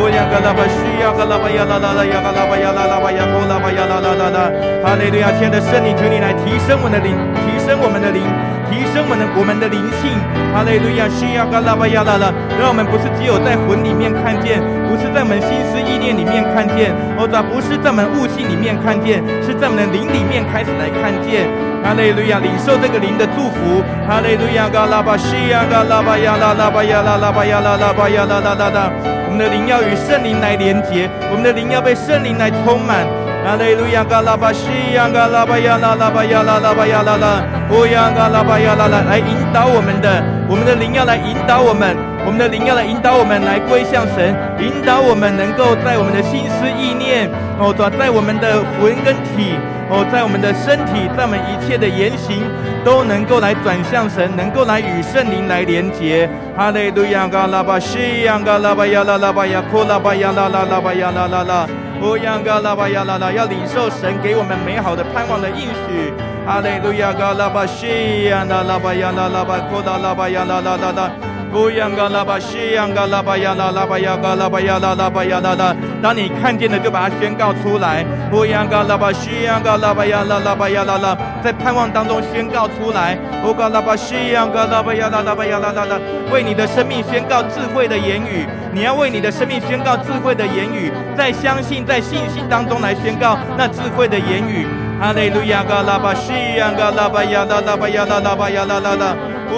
[0.00, 4.38] 乌央噶拉巴西，央噶拉巴呀拉拉拉，央噶拉巴呀拉拉巴呀，库拉巴呀拉拉拉拉，
[4.82, 5.30] 哈利路亚！
[5.38, 7.12] 天的圣灵，求你来提升我们的灵，
[7.44, 8.24] 提升我们的灵。
[8.68, 10.12] 提升我们的我们的灵性。
[10.52, 11.08] 哈利路亚！
[11.08, 21.46] 西呀嘎拉巴呀啦啦，让我们不是只有在魂里面看见，不是在我们心思意念里面看见，哦，咋不是在我们悟性里面看见，是在我们的灵里面开始来看见。
[21.84, 23.84] 哈利路亚，领受这个灵的祝福。
[24.08, 28.90] 哈利路亚，嘎拉巴西呀，嘎拉巴呀，拉拉巴呀，拉拉巴呀，拉拉巴呀，拉拉拉拉。
[29.28, 33.04] 我们的灵要与圣灵来连接，我们的灵要被圣灵来充满。
[33.44, 37.42] 哈利路亚，嘎拉巴西呀，嘎拉巴呀，拉拉巴呀，拉拉巴呀，拉拉。
[37.70, 49.56] 哦呀，嘎拉巴呀，拉拉，来引导我们的，我们的灵要来引导我们，我们的灵要来引导我们来归向神，引导我们能够在我们的心思意念，哦，在我们的魂跟体。
[49.90, 52.44] 哦，在我们的身体，在我们一切的言行，
[52.84, 56.28] 都能够来转向神，能够来与圣灵来连结。
[56.54, 61.66] 哈利路亚，嘎拉巴西，央嘎拉巴呀，拉拉巴呀，库拉巴呀，拉拉拉巴呀，拉拉拉。
[62.00, 66.12] 哦，央嘎拉巴呀，啦啦，要领受神给我们美好的盼望的应许。
[66.46, 71.10] 哈利路亚，嘎拉巴西，呀啦拉巴呀，啦拉巴，库拉拉巴呀，啦啦啦啦。
[71.50, 75.74] 哦，央嘎拉巴西，央嘎拉巴呀，拉拉巴呀，嘎拉巴呀，拉拉巴呀，拉拉。
[76.02, 78.04] 当你看见了，就把它宣告出来。
[78.30, 81.16] 哦，央嘎拉巴西，央嘎拉巴呀，拉拉巴呀，拉拉。
[81.42, 83.16] 在盼望当中宣告出来。
[83.42, 85.98] 哦，嘎拉巴西，央嘎拉巴呀，拉拉巴呀，拉拉拉。
[86.30, 88.46] 为你的生命宣告智慧的言语。
[88.70, 94.66] 你要为你的生命宣告智慧的言语，在相信、在信心当中来宣告那智慧的言语。
[95.00, 98.98] 哈利路亚，嘎拉巴西，央嘎拉巴呀，拉拉巴呀，拉巴呀，拉拉拉。
[98.98, 99.54] 乌央嘎拉拉巴呀啦拉巴呀啦啦啦，乌央嘎拉拉巴呀啦啦啦巴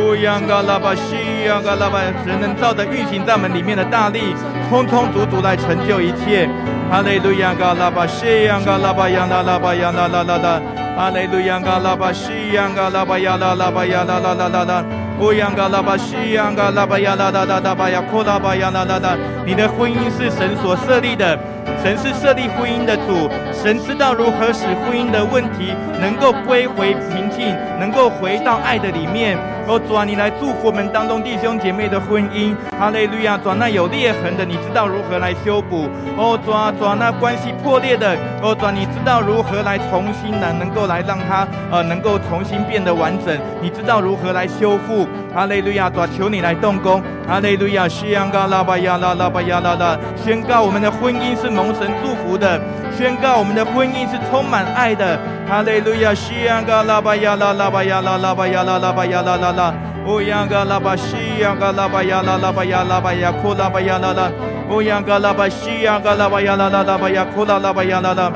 [0.00, 1.60] 乌央嘎拉巴西央嘎拉巴呀啦啦巴呀嘎拉巴呀啦啦啦。
[1.60, 4.34] 乌央嘎拉巴西央嘎拉巴，神能照着运行在我们里面的大力，
[4.68, 6.48] 充充足足来成就一切。
[6.90, 10.60] 哈利路亚嘎拉巴西央嘎拉巴央啦啦巴央啦啦啦啦。
[10.96, 14.84] 哈利路亚嘎拉巴西央嘎拉巴央啦啦巴央啦啦啦啦啦。
[15.20, 19.16] 乌央嘎拉巴西央嘎拉巴央啦啦啦啦巴央库拉巴央啦啦啦。
[19.44, 21.38] 你的婚姻是神所设立的，
[21.82, 23.30] 神是设立婚姻的主。
[23.52, 29.36] 神知道如何使婚姻的问题能够归回平静，能够回到爱的里面。
[29.66, 32.56] 哦，主啊，你来祝福我们当中弟兄姐妹的婚姻。
[32.76, 33.38] 哈利路亚！
[33.38, 35.88] 主啊，那有裂痕的，你知道如何来修补。
[36.16, 40.52] 哦，主啊，主啊，那关系破裂的，哦，主啊，你知道如何来重新呢？
[40.58, 43.38] 能够来让它呃，能够重新变得完整。
[43.60, 45.06] 你知道如何来修复。
[45.32, 45.88] 哈利路亚！
[45.88, 47.00] 主啊，求你来动工。
[47.28, 47.86] 哈利路亚！
[47.86, 52.58] 西央嘎拉巴亚拉拉巴亚拉拉，宣告我们的婚姻是蒙神祝福的，
[52.96, 55.18] 宣告我们的婚姻是充满爱的。
[55.46, 56.14] 哈利路亚！
[56.14, 59.74] 西央嘎拉巴亚拉拉巴亚拉拉巴亚拉拉巴亚拉拉拉，
[60.06, 64.30] 乌央嘎拉巴西央嘎拉巴亚拉拉巴亚拉巴亚库拉巴亚拉拉，
[64.70, 68.32] 乌央嘎拉巴西央嘎拉巴亚拉拉拉巴亚库拉拉巴亚拉拉，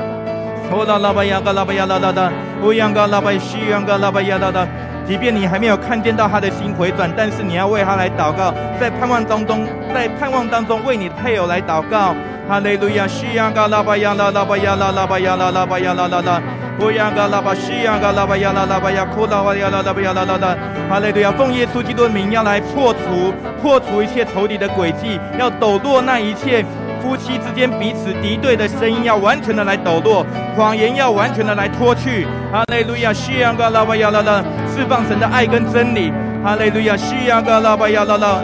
[0.69, 4.67] 库拉拉巴亚嘎拉巴亚拉拉拉，乌央嘎拉巴西央嘎拉巴亚拉拉。
[5.07, 12.15] 即便你还没有看见到他的心回转，但是你要为他来祷告，在盼望当中，在盼望当中为你的配偶来祷告。
[12.47, 16.41] 哈利路亚，西呀嘎拉巴呀啦啦巴呀啦啦巴呀啦啦巴呀啦啦啦，
[16.79, 20.55] 乌呀嘎拉巴西呀嘎拉巴呀啦啦巴呀库拉巴呀啦啦巴呀啦啦啦。
[20.87, 26.63] 哈利路亚，奉耶稣基督的名要来破除破除一切仇敌的诡计，要抖落那一切。
[27.05, 30.25] 夫妻之间彼此敌对的声音要完全的来抖落，
[30.57, 32.25] 谎言要完全的来脱去。
[32.51, 34.43] 哈利路亚，西呀嘎拉巴呀啦啦，
[34.75, 36.11] 释放神的爱跟真理。
[36.45, 38.39] 哈利路亚，西呀嘎拉巴呀啦啦，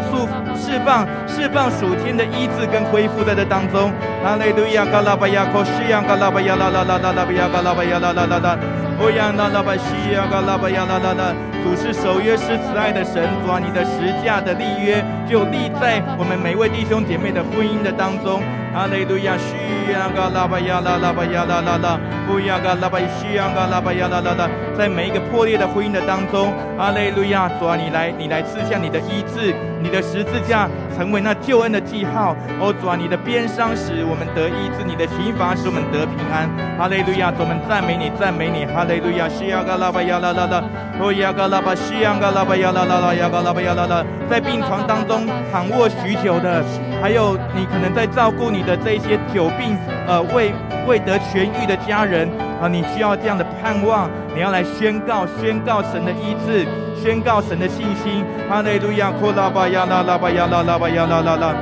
[0.58, 3.94] 释释放释放属天的医治跟恢复在这当中。
[4.24, 8.58] 哈利路亚，嘎拉巴呀科西呀嘎拉巴呀啦啦啦啦啦呀嘎拉巴呀啦啦啦啦，
[9.00, 11.36] 欧呀啦啦巴西呀嘎拉巴呀啦啦啦。
[11.62, 18.42] 主是守约施慈爱的神，主啊，你的十架的立约就立在我们每位弟兄姐妹的婚姻的当中。
[18.74, 29.54] 哈利路亚，需要个拉巴呀啦拉巴呀啦啦啦，不要个拉巴需要个拉巴呀啦啦啦，在每一个破裂的婚姻的当中，哈利路亚，主啊，你来，你来赐下你的医治，
[29.84, 32.36] 你的十字架成为那救恩的记号。
[32.60, 36.50] 哦，主啊，你的鞭伤使我们得医治，你的刑罚使我们得平安。
[36.78, 38.66] 哈利路亚，主，我们赞美你，赞美你。
[38.66, 40.64] 哈利路亚，需要个拉巴呀啦啦啦，
[40.98, 46.64] 不要个拉巴需要个拉巴呀啦啦啦，要个拉巴呀啦啦，在病床当中躺卧许久的，
[47.02, 48.62] 还有你可能在照顾你。
[48.62, 50.54] 的这些久病，呃，未
[50.86, 52.30] 未得痊愈的家人
[52.62, 58.24] 啊，你需要这样的盼望，你要来宣告，宣告神的医治，宣告神的信心。
[58.48, 61.56] 哈利路亚，库拉巴呀啦啦巴呀啦啦巴呀啦啦啦，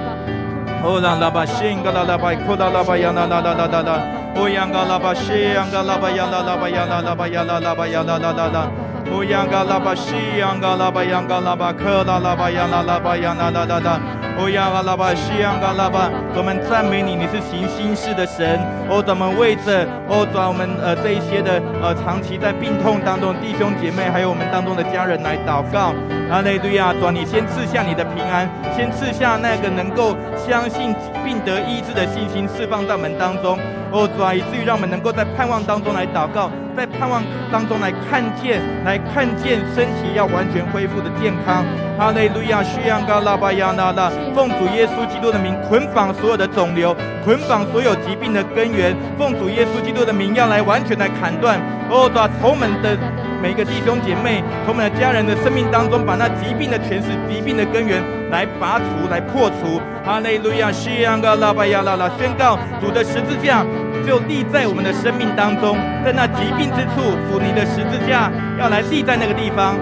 [0.83, 4.01] 哦啦啦巴信嘎啦啦巴，库拉啦巴呀啦啦啦啦啦啦，
[4.35, 8.67] 哦呀噶啦巴信嘎啦巴呀啦啦巴呀啦啦巴呀啦啦巴呀啦啦啦啦，
[9.11, 10.15] 哦呀嘎啦巴信
[10.61, 13.99] 嘎啦巴呀嘎啦巴克拉啦巴呀啦啦巴呀啦啦啦啦。
[14.41, 18.57] 哦呀，阿拉巴西呀，阿拉巴，我们赞美你，你是行新事的神。
[18.87, 25.91] 哦，咱们为着哦，转我们呃这一些的呃长期在病痛当中弟兄姐妹，还有我们当中的家人来祷告。
[26.31, 30.95] 阿雷路亚，转你先赐下你的平安，先赐下那个能够相信
[31.25, 33.59] 并得医治的信心，释放在我们当中。
[33.91, 41.65] 哦，转以至于让我们能够在盼望当中来祷告，在盼望当中来看见，来看见身体要完全恢复的健康。
[41.97, 48.95] 哈利路亚，需要嘎拉巴亚那拉，奉主耶稣基督的名捆绑所有的肿瘤，捆绑所有疾病的根源。
[49.17, 51.59] 奉主耶稣基督的名，要来完全来砍断。
[51.89, 52.95] 哦，把仇门的
[53.41, 59.79] 每一个弟兄姐妹，从我们的家人的生命当中，把那疾病的诠释、疾病的根源来拔除、来破除。
[60.03, 63.65] 哈利路亚，西洋的拉巴亚拉拉，宣告主的十字架
[64.05, 68.29] 就立在我们的生命当中，在那疾病之处，主你的十字架
[68.59, 69.79] 要来立在那个地方。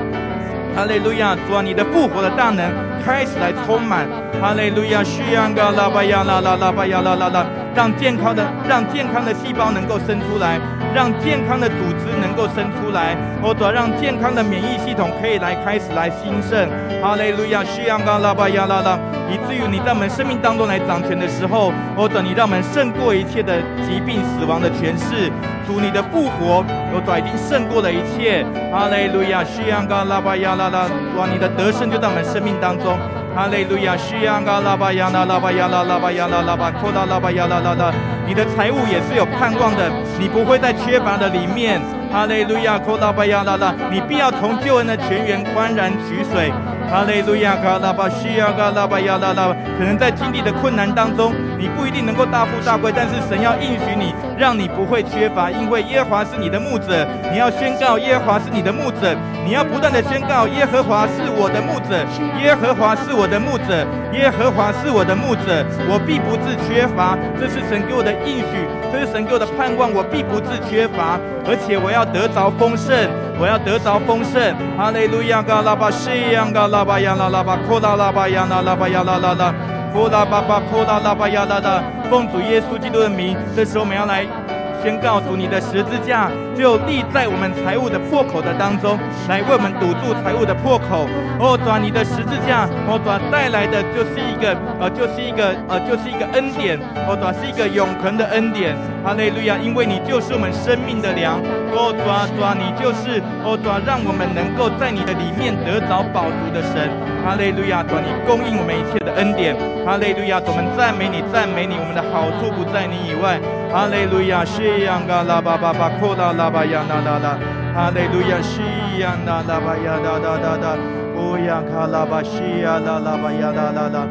[0.75, 2.61] 哈利路亚，主啊，你的复活的大能
[3.07, 4.05] 开始来充满。
[4.41, 10.59] 哈利路亚，需要个拉巴呀啦啦啦巴呀啦啦啦，让健康的让健康的细胞能够生出来，
[10.93, 16.69] 让健康的组织能够生出来，或者让健康的免疫系统可以来开始来兴盛。
[17.01, 18.99] 哈利路亚，需要个拉巴呀啦啦，
[19.31, 23.55] 以至于你在我们生命当中来掌权的时候，或者你让我们胜过一切的
[23.87, 25.31] 疾病、死亡的权势。
[25.65, 28.45] 主你的复活，有主已经胜过了一切。
[28.71, 32.96] 哈利路亚，需要个拉巴呀啦啦，主，你的得胜就在我们生命当中。
[33.35, 37.93] 哈利路亚，需要个拉巴呀啦拉巴呀啦拉巴呀啦拉巴，扩大拉巴呀啦啦啦。
[38.25, 39.89] 你的财物也是有盼望的，
[40.19, 41.79] 你不会在缺乏的里面。
[42.11, 46.51] 哈利路亚，扩大巴呀啦啦，你必要从救恩的泉源宽然取水。
[46.89, 57.05] 哈利路亚，嘎拉巴需要卡拉巴亚拉拉，可能在经历的困难当中，你不一定能够大富大贵，但是神要应许你，让你不会缺乏，因为耶和华是你的牧者。
[57.29, 59.13] 你要宣告耶和华是你的牧者，
[59.43, 62.05] 你要不断的宣告耶和华是我的牧者，
[62.41, 67.17] 耶和华是我的牧者，耶和华是我的牧者，我必不致缺乏。
[67.37, 68.63] 这是神给我的应许，
[68.93, 72.95] 这是神给我的盼望，我必不致缺乏，而且我要得着丰盛，
[73.37, 74.55] 我要得着丰盛。
[74.77, 76.76] 哈利路亚，嘎拉巴西亚嘎拉。
[76.77, 79.51] 拉巴呀啦啦巴，扩大拉巴呀啦啦巴呀啦啦啦，
[79.91, 84.46] 扩大巴巴扩大拉巴呀啦啦，奉主耶稣基督的名，这时候我们要来。
[84.87, 91.03] 宣告主，你的十字架就立在我们财务的破口的当中，来为我们堵住财务的破口。
[91.43, 96.79] 哦，主啊，你的十字架，哦，主啊，带来的就是一个，呃，就是一个，呃，就是一个恩典。
[97.03, 98.77] 哦，主啊，是一个永恒的恩典。
[99.03, 101.35] 哈利路亚，因为你就是我们生命的粮。
[101.75, 106.87] 哦，主啊，主啊，你就是，哦，主啊，让我们能够在你的里面得着饱足的神。
[107.27, 109.51] 哈利路亚，主啊，你供应我们一切的恩典。
[109.87, 113.39] 哈利路亚，我们赞美你，赞美你，我们的好处不在你以外。
[113.71, 117.39] 哈利路亚，西呀嘎拉巴巴巴，库拉拉巴呀那那那，
[117.71, 118.59] 哈利路亚，西
[118.99, 120.75] 呀那拉巴呀哒哒哒哒，
[121.15, 124.03] 乌呀卡拉巴西呀那拉巴呀那那那，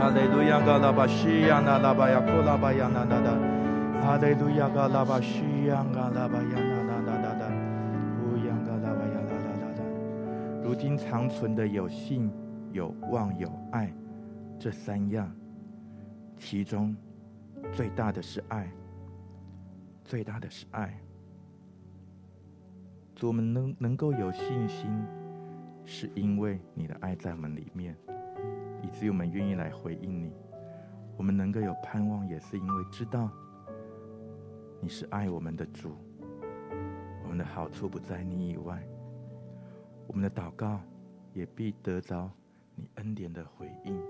[0.00, 3.36] 哈利路亚嘎拉巴西呀那拉巴呀库拉巴呀那那那，
[4.00, 7.36] 哈利路亚嘎拉巴西呀嘎拉巴呀那那那那。
[7.36, 7.44] 那，
[8.24, 12.32] 乌呀嘎拉巴呀那那那那，如今长存的有信、
[12.72, 13.92] 有望、有爱，
[14.60, 15.34] 这三样，
[16.36, 16.94] 其中。
[17.72, 18.70] 最大的是爱，
[20.02, 20.98] 最大的是爱。
[23.14, 24.90] 主，我们能能够有信心，
[25.84, 27.96] 是因为你的爱在我们里面，
[28.82, 30.32] 以至于我们愿意来回应你。
[31.16, 33.30] 我们能够有盼望，也是因为知道
[34.80, 35.94] 你是爱我们的主。
[37.22, 38.82] 我们的好处不在你以外，
[40.06, 40.80] 我们的祷告
[41.34, 42.28] 也必得着
[42.80, 44.00] 你恩典的回应。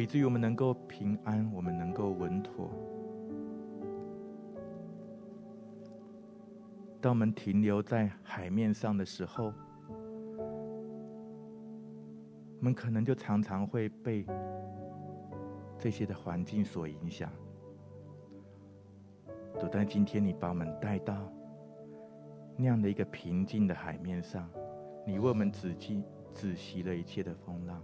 [0.00, 2.70] 以至于我们能够平安，我们能够稳妥。
[6.98, 9.52] 当我们停留在海面上的时候，
[12.58, 14.24] 我们可能就常常会被
[15.78, 17.30] 这些的环境所影响。
[19.60, 21.30] 都在今天，你把我们带到
[22.56, 24.48] 那样的一个平静的海面上，
[25.06, 26.02] 你为我们止息
[26.34, 27.82] 止息了一切的风浪。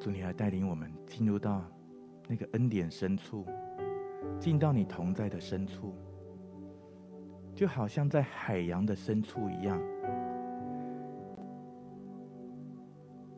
[0.00, 1.62] 主，你来带领我们进入到
[2.26, 3.44] 那个恩典深处，
[4.38, 5.94] 进到你同在的深处，
[7.54, 9.78] 就好像在海洋的深处一样，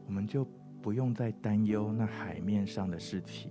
[0.07, 0.47] 我们就
[0.81, 3.51] 不用再担忧那海面上的事情。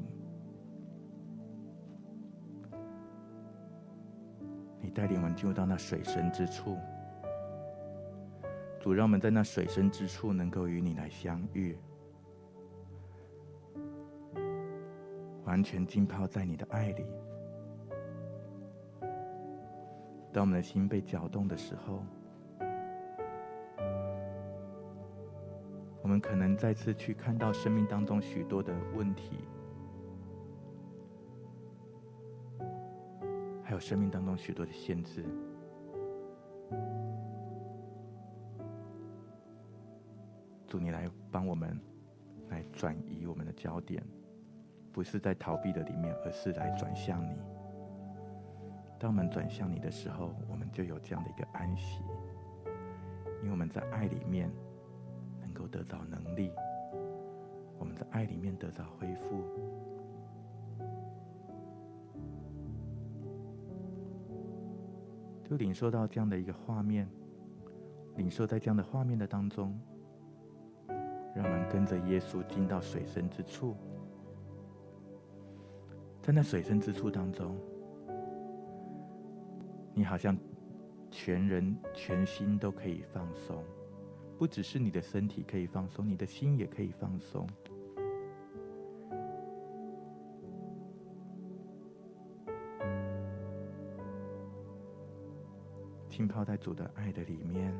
[4.80, 6.78] 你带领我们进入到那水深之处，
[8.82, 11.78] 主，让我们在那水深之处能够与你来相遇。
[15.46, 17.06] 完全浸泡在你的爱里。
[20.34, 22.04] 当我们的心被搅动的时候，
[26.02, 29.40] 我们可能再次去看到生命当中许多的问题，
[33.62, 35.24] 还有生命当中许多的限制。
[43.62, 44.04] 焦点。
[44.94, 47.34] 不是在逃避的里面，而是来转向你。
[49.00, 52.04] 当我们转向你的时候，我们就有这样的一个安息，
[53.40, 54.52] 因为我们在爱里面
[55.40, 56.52] 能够得到能力，
[57.80, 59.46] 我们在爱里面得到恢复。
[65.50, 67.08] 就领受到这样的一个画面，
[68.18, 69.80] 领受在这样的画面的当中，
[71.36, 73.76] 让我们跟着耶稣进到水深之处。
[76.22, 77.58] 在那水深之处当中，
[79.94, 80.38] 你好像
[81.10, 83.64] 全人全心都可以放松，
[84.38, 87.48] 不只是你的身体可以放松，你的心也可以放松，
[96.08, 97.74] 浸泡在主的爱的里面。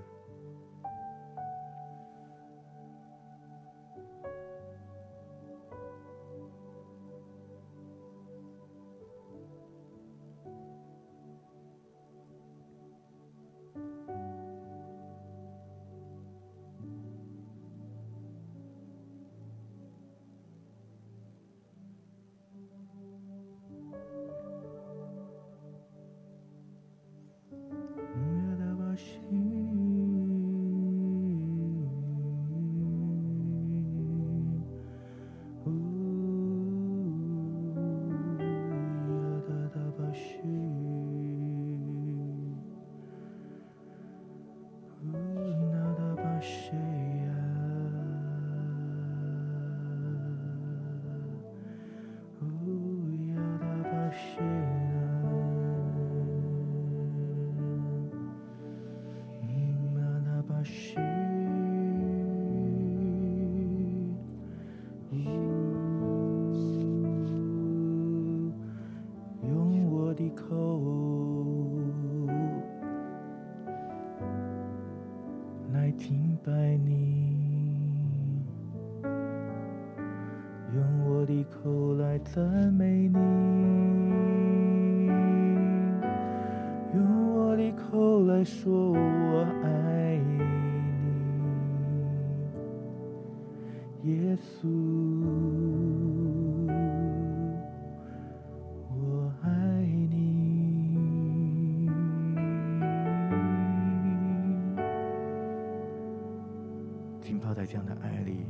[107.62, 108.44] 在这样的爱里，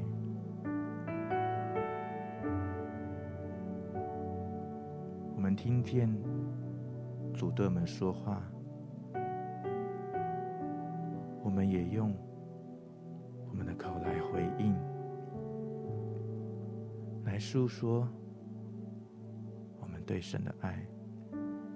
[5.36, 6.10] 我们听见
[7.34, 8.42] 主对我们说话，
[11.44, 12.16] 我们也用
[13.50, 14.74] 我们的口来回应，
[17.26, 18.08] 来诉说
[19.82, 20.82] 我们对神的爱，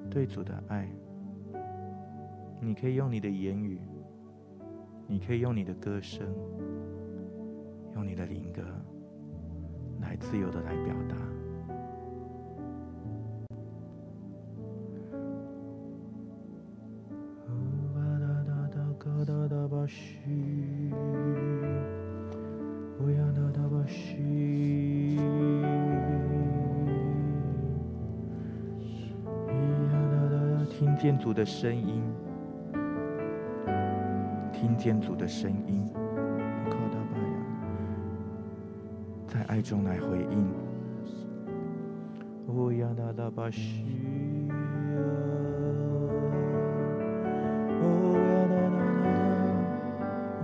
[0.10, 0.88] 对主的爱。
[2.62, 3.82] 你可以用你的言语，
[5.06, 6.26] 你可以用你的歌声。
[7.96, 8.62] 用你的灵歌
[10.02, 11.16] 来自由的来表达。
[30.68, 32.04] 听见主的声音，
[34.52, 36.05] 听见主的声音。
[39.56, 40.52] 爱中来回应。
[42.46, 43.86] 哦呀啦啦巴西
[44.50, 44.54] 呀，
[47.82, 47.86] 哦
[48.20, 49.48] 呀啦啦啦，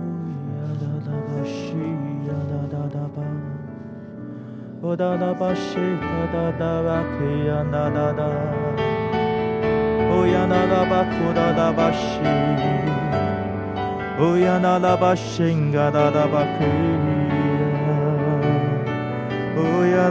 [0.48, 1.76] 呀啦啦巴西
[2.24, 3.20] 呀啦啦啦巴，
[4.80, 5.52] 哦啦啦巴巴
[7.12, 8.24] 克呀啦啦啦，
[10.08, 12.00] 哦呀啦啦巴库啦啦巴西，
[14.18, 17.11] 哦呀啦啦巴西呀啦啦巴。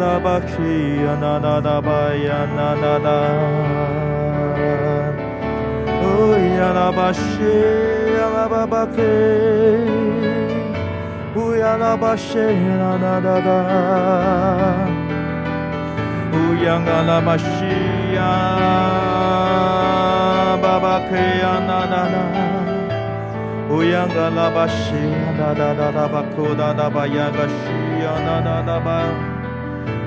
[0.01, 0.57] 呀啦巴西
[1.05, 3.07] 呀啦啦啦巴呀啦啦啦，
[6.01, 6.03] 哦
[6.57, 7.21] 呀啦巴西
[8.17, 8.97] 呀啦巴巴克，
[11.35, 13.49] 哦呀啦巴西啦啦啦啦，
[16.33, 16.35] 哦
[16.65, 17.45] 呀嘎啦巴西
[18.15, 18.19] 呀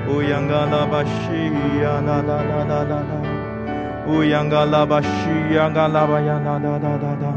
[0.07, 1.09] 乌央嘎拉巴西
[1.81, 3.11] 呀啦啦啦啦啦啦，
[4.07, 5.07] 乌央嘎拉巴西
[5.55, 7.33] 呀嘎拉巴呀啦啦啦啦啦，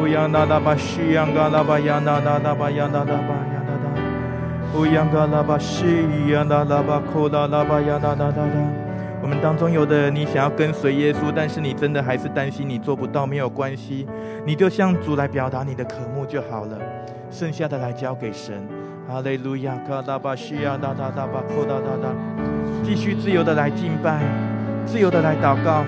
[0.00, 5.84] 乌央嘎拉巴西呀嘎拉巴呀啦啦啦巴呀啦啦巴呀啦啦，乌央嘎拉巴西
[6.30, 8.68] 呀啦啦巴库啦啦巴呀啦啦啦啦。
[9.20, 14.06] 我们当中有的，你想要跟随耶稣，但是你真的还是担心你做不到，没有关系，
[14.46, 16.78] 你就向主来表达你的渴慕就好了，
[17.30, 18.62] 剩下的来交给神。
[19.06, 22.08] 哈利路亚，卡拉巴西亚，哒哒哒巴，库哒哒哒，
[22.82, 24.18] 继续自由的来敬拜，
[24.86, 25.84] 自由的来祷告。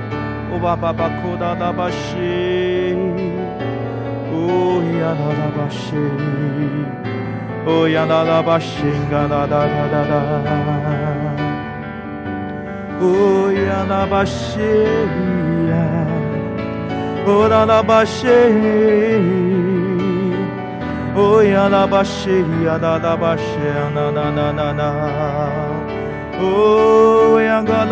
[0.52, 2.94] 乌巴巴巴，库哒哒巴西，
[4.32, 5.96] 乌呀哒哒巴西，
[7.66, 10.14] 乌呀哒哒巴西，嘎哒哒哒哒哒，
[13.00, 14.60] 乌呀哒巴西
[15.70, 15.74] 呀，
[17.26, 19.55] 乌哒哒巴西。
[21.16, 22.28] 哦呀啦巴西
[22.62, 24.82] 呀啦啦巴西呀啦啦啦啦啦，
[26.38, 27.86] 哦呀嘎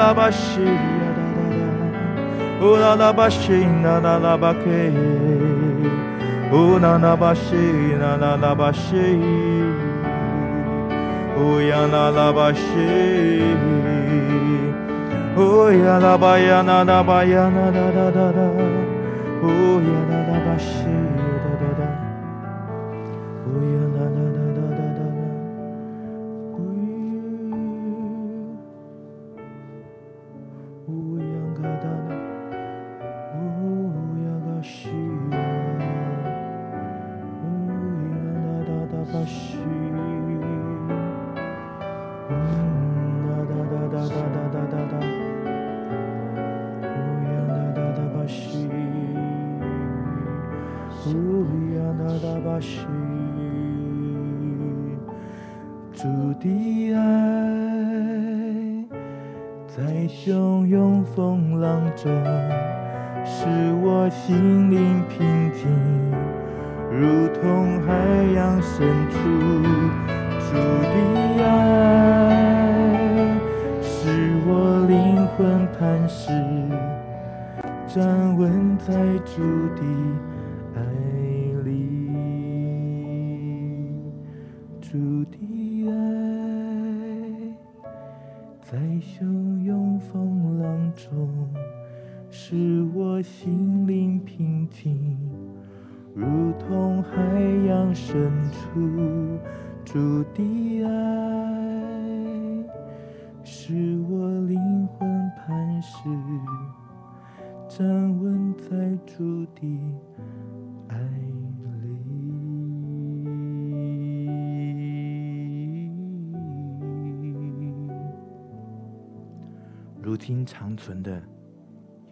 [120.44, 121.22] 长存的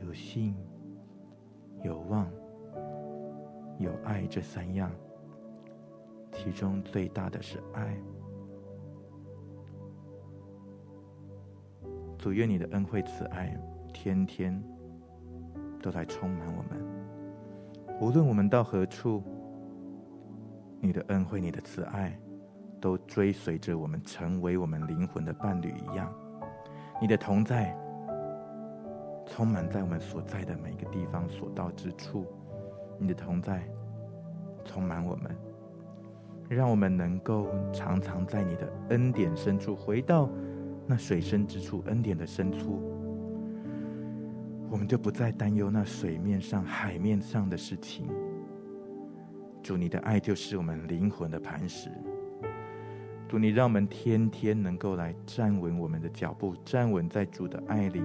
[0.01, 0.55] 有信、
[1.83, 2.31] 有望、
[3.79, 4.91] 有爱这三样，
[6.33, 7.97] 其中最大的是爱。
[12.19, 13.57] 主愿你的恩惠慈爱，
[13.93, 14.63] 天天。
[15.83, 16.81] 都来充满我们，
[18.01, 19.21] 无论我们到何处，
[20.81, 22.17] 你的恩惠、你的慈爱，
[22.81, 26.15] 都追随着我们，成为我们灵魂的伴侣一样。
[27.01, 27.77] 你的同在，
[29.35, 32.27] 充满在我们所在的每个地方、所到之处。
[32.99, 33.67] 你的同在，
[34.63, 35.35] 充满我们，
[36.51, 40.29] 让我们能够常常在你的恩典深处，回到
[40.87, 42.83] 那水深之处，恩典的深处。
[44.71, 48.07] 我们就不再担忧那水面上、海面上的事情。
[49.63, 51.91] 主，你的爱就是我们灵魂的磐石。
[53.29, 58.03] 主，你让我们天天能够来站稳我们的脚步，站稳在主的爱里，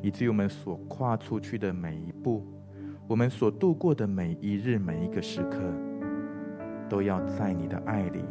[0.00, 2.46] 以至于我们所跨出去的每一步，
[3.06, 5.58] 我们所度过的每一日、每一个时刻，
[6.88, 8.24] 都要在你的爱里。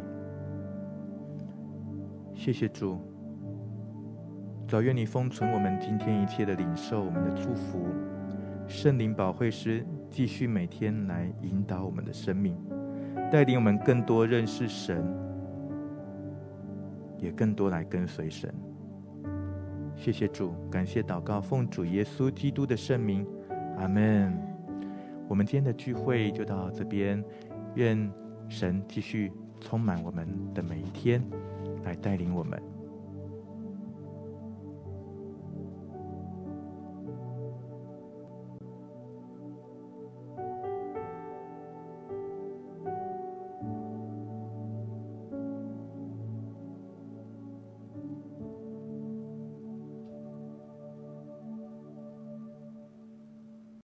[2.34, 2.98] 谢谢主。
[4.66, 7.86] 早愿你封存我们今天一切的领受，我们的祝福，
[8.66, 12.54] 圣灵保惠师继续每天来引导我们的生命，
[13.32, 15.02] 带领我们更多认识神，
[17.18, 18.54] 也更多来跟随神。
[20.00, 23.26] 谢谢主，感谢祷告，奉主耶稣基督的圣名，
[23.76, 24.32] 阿门。
[25.26, 27.22] 我们今天的聚会就到这边，
[27.74, 28.10] 愿
[28.48, 31.22] 神继续充满我们的每一天，
[31.82, 32.77] 来带领我们。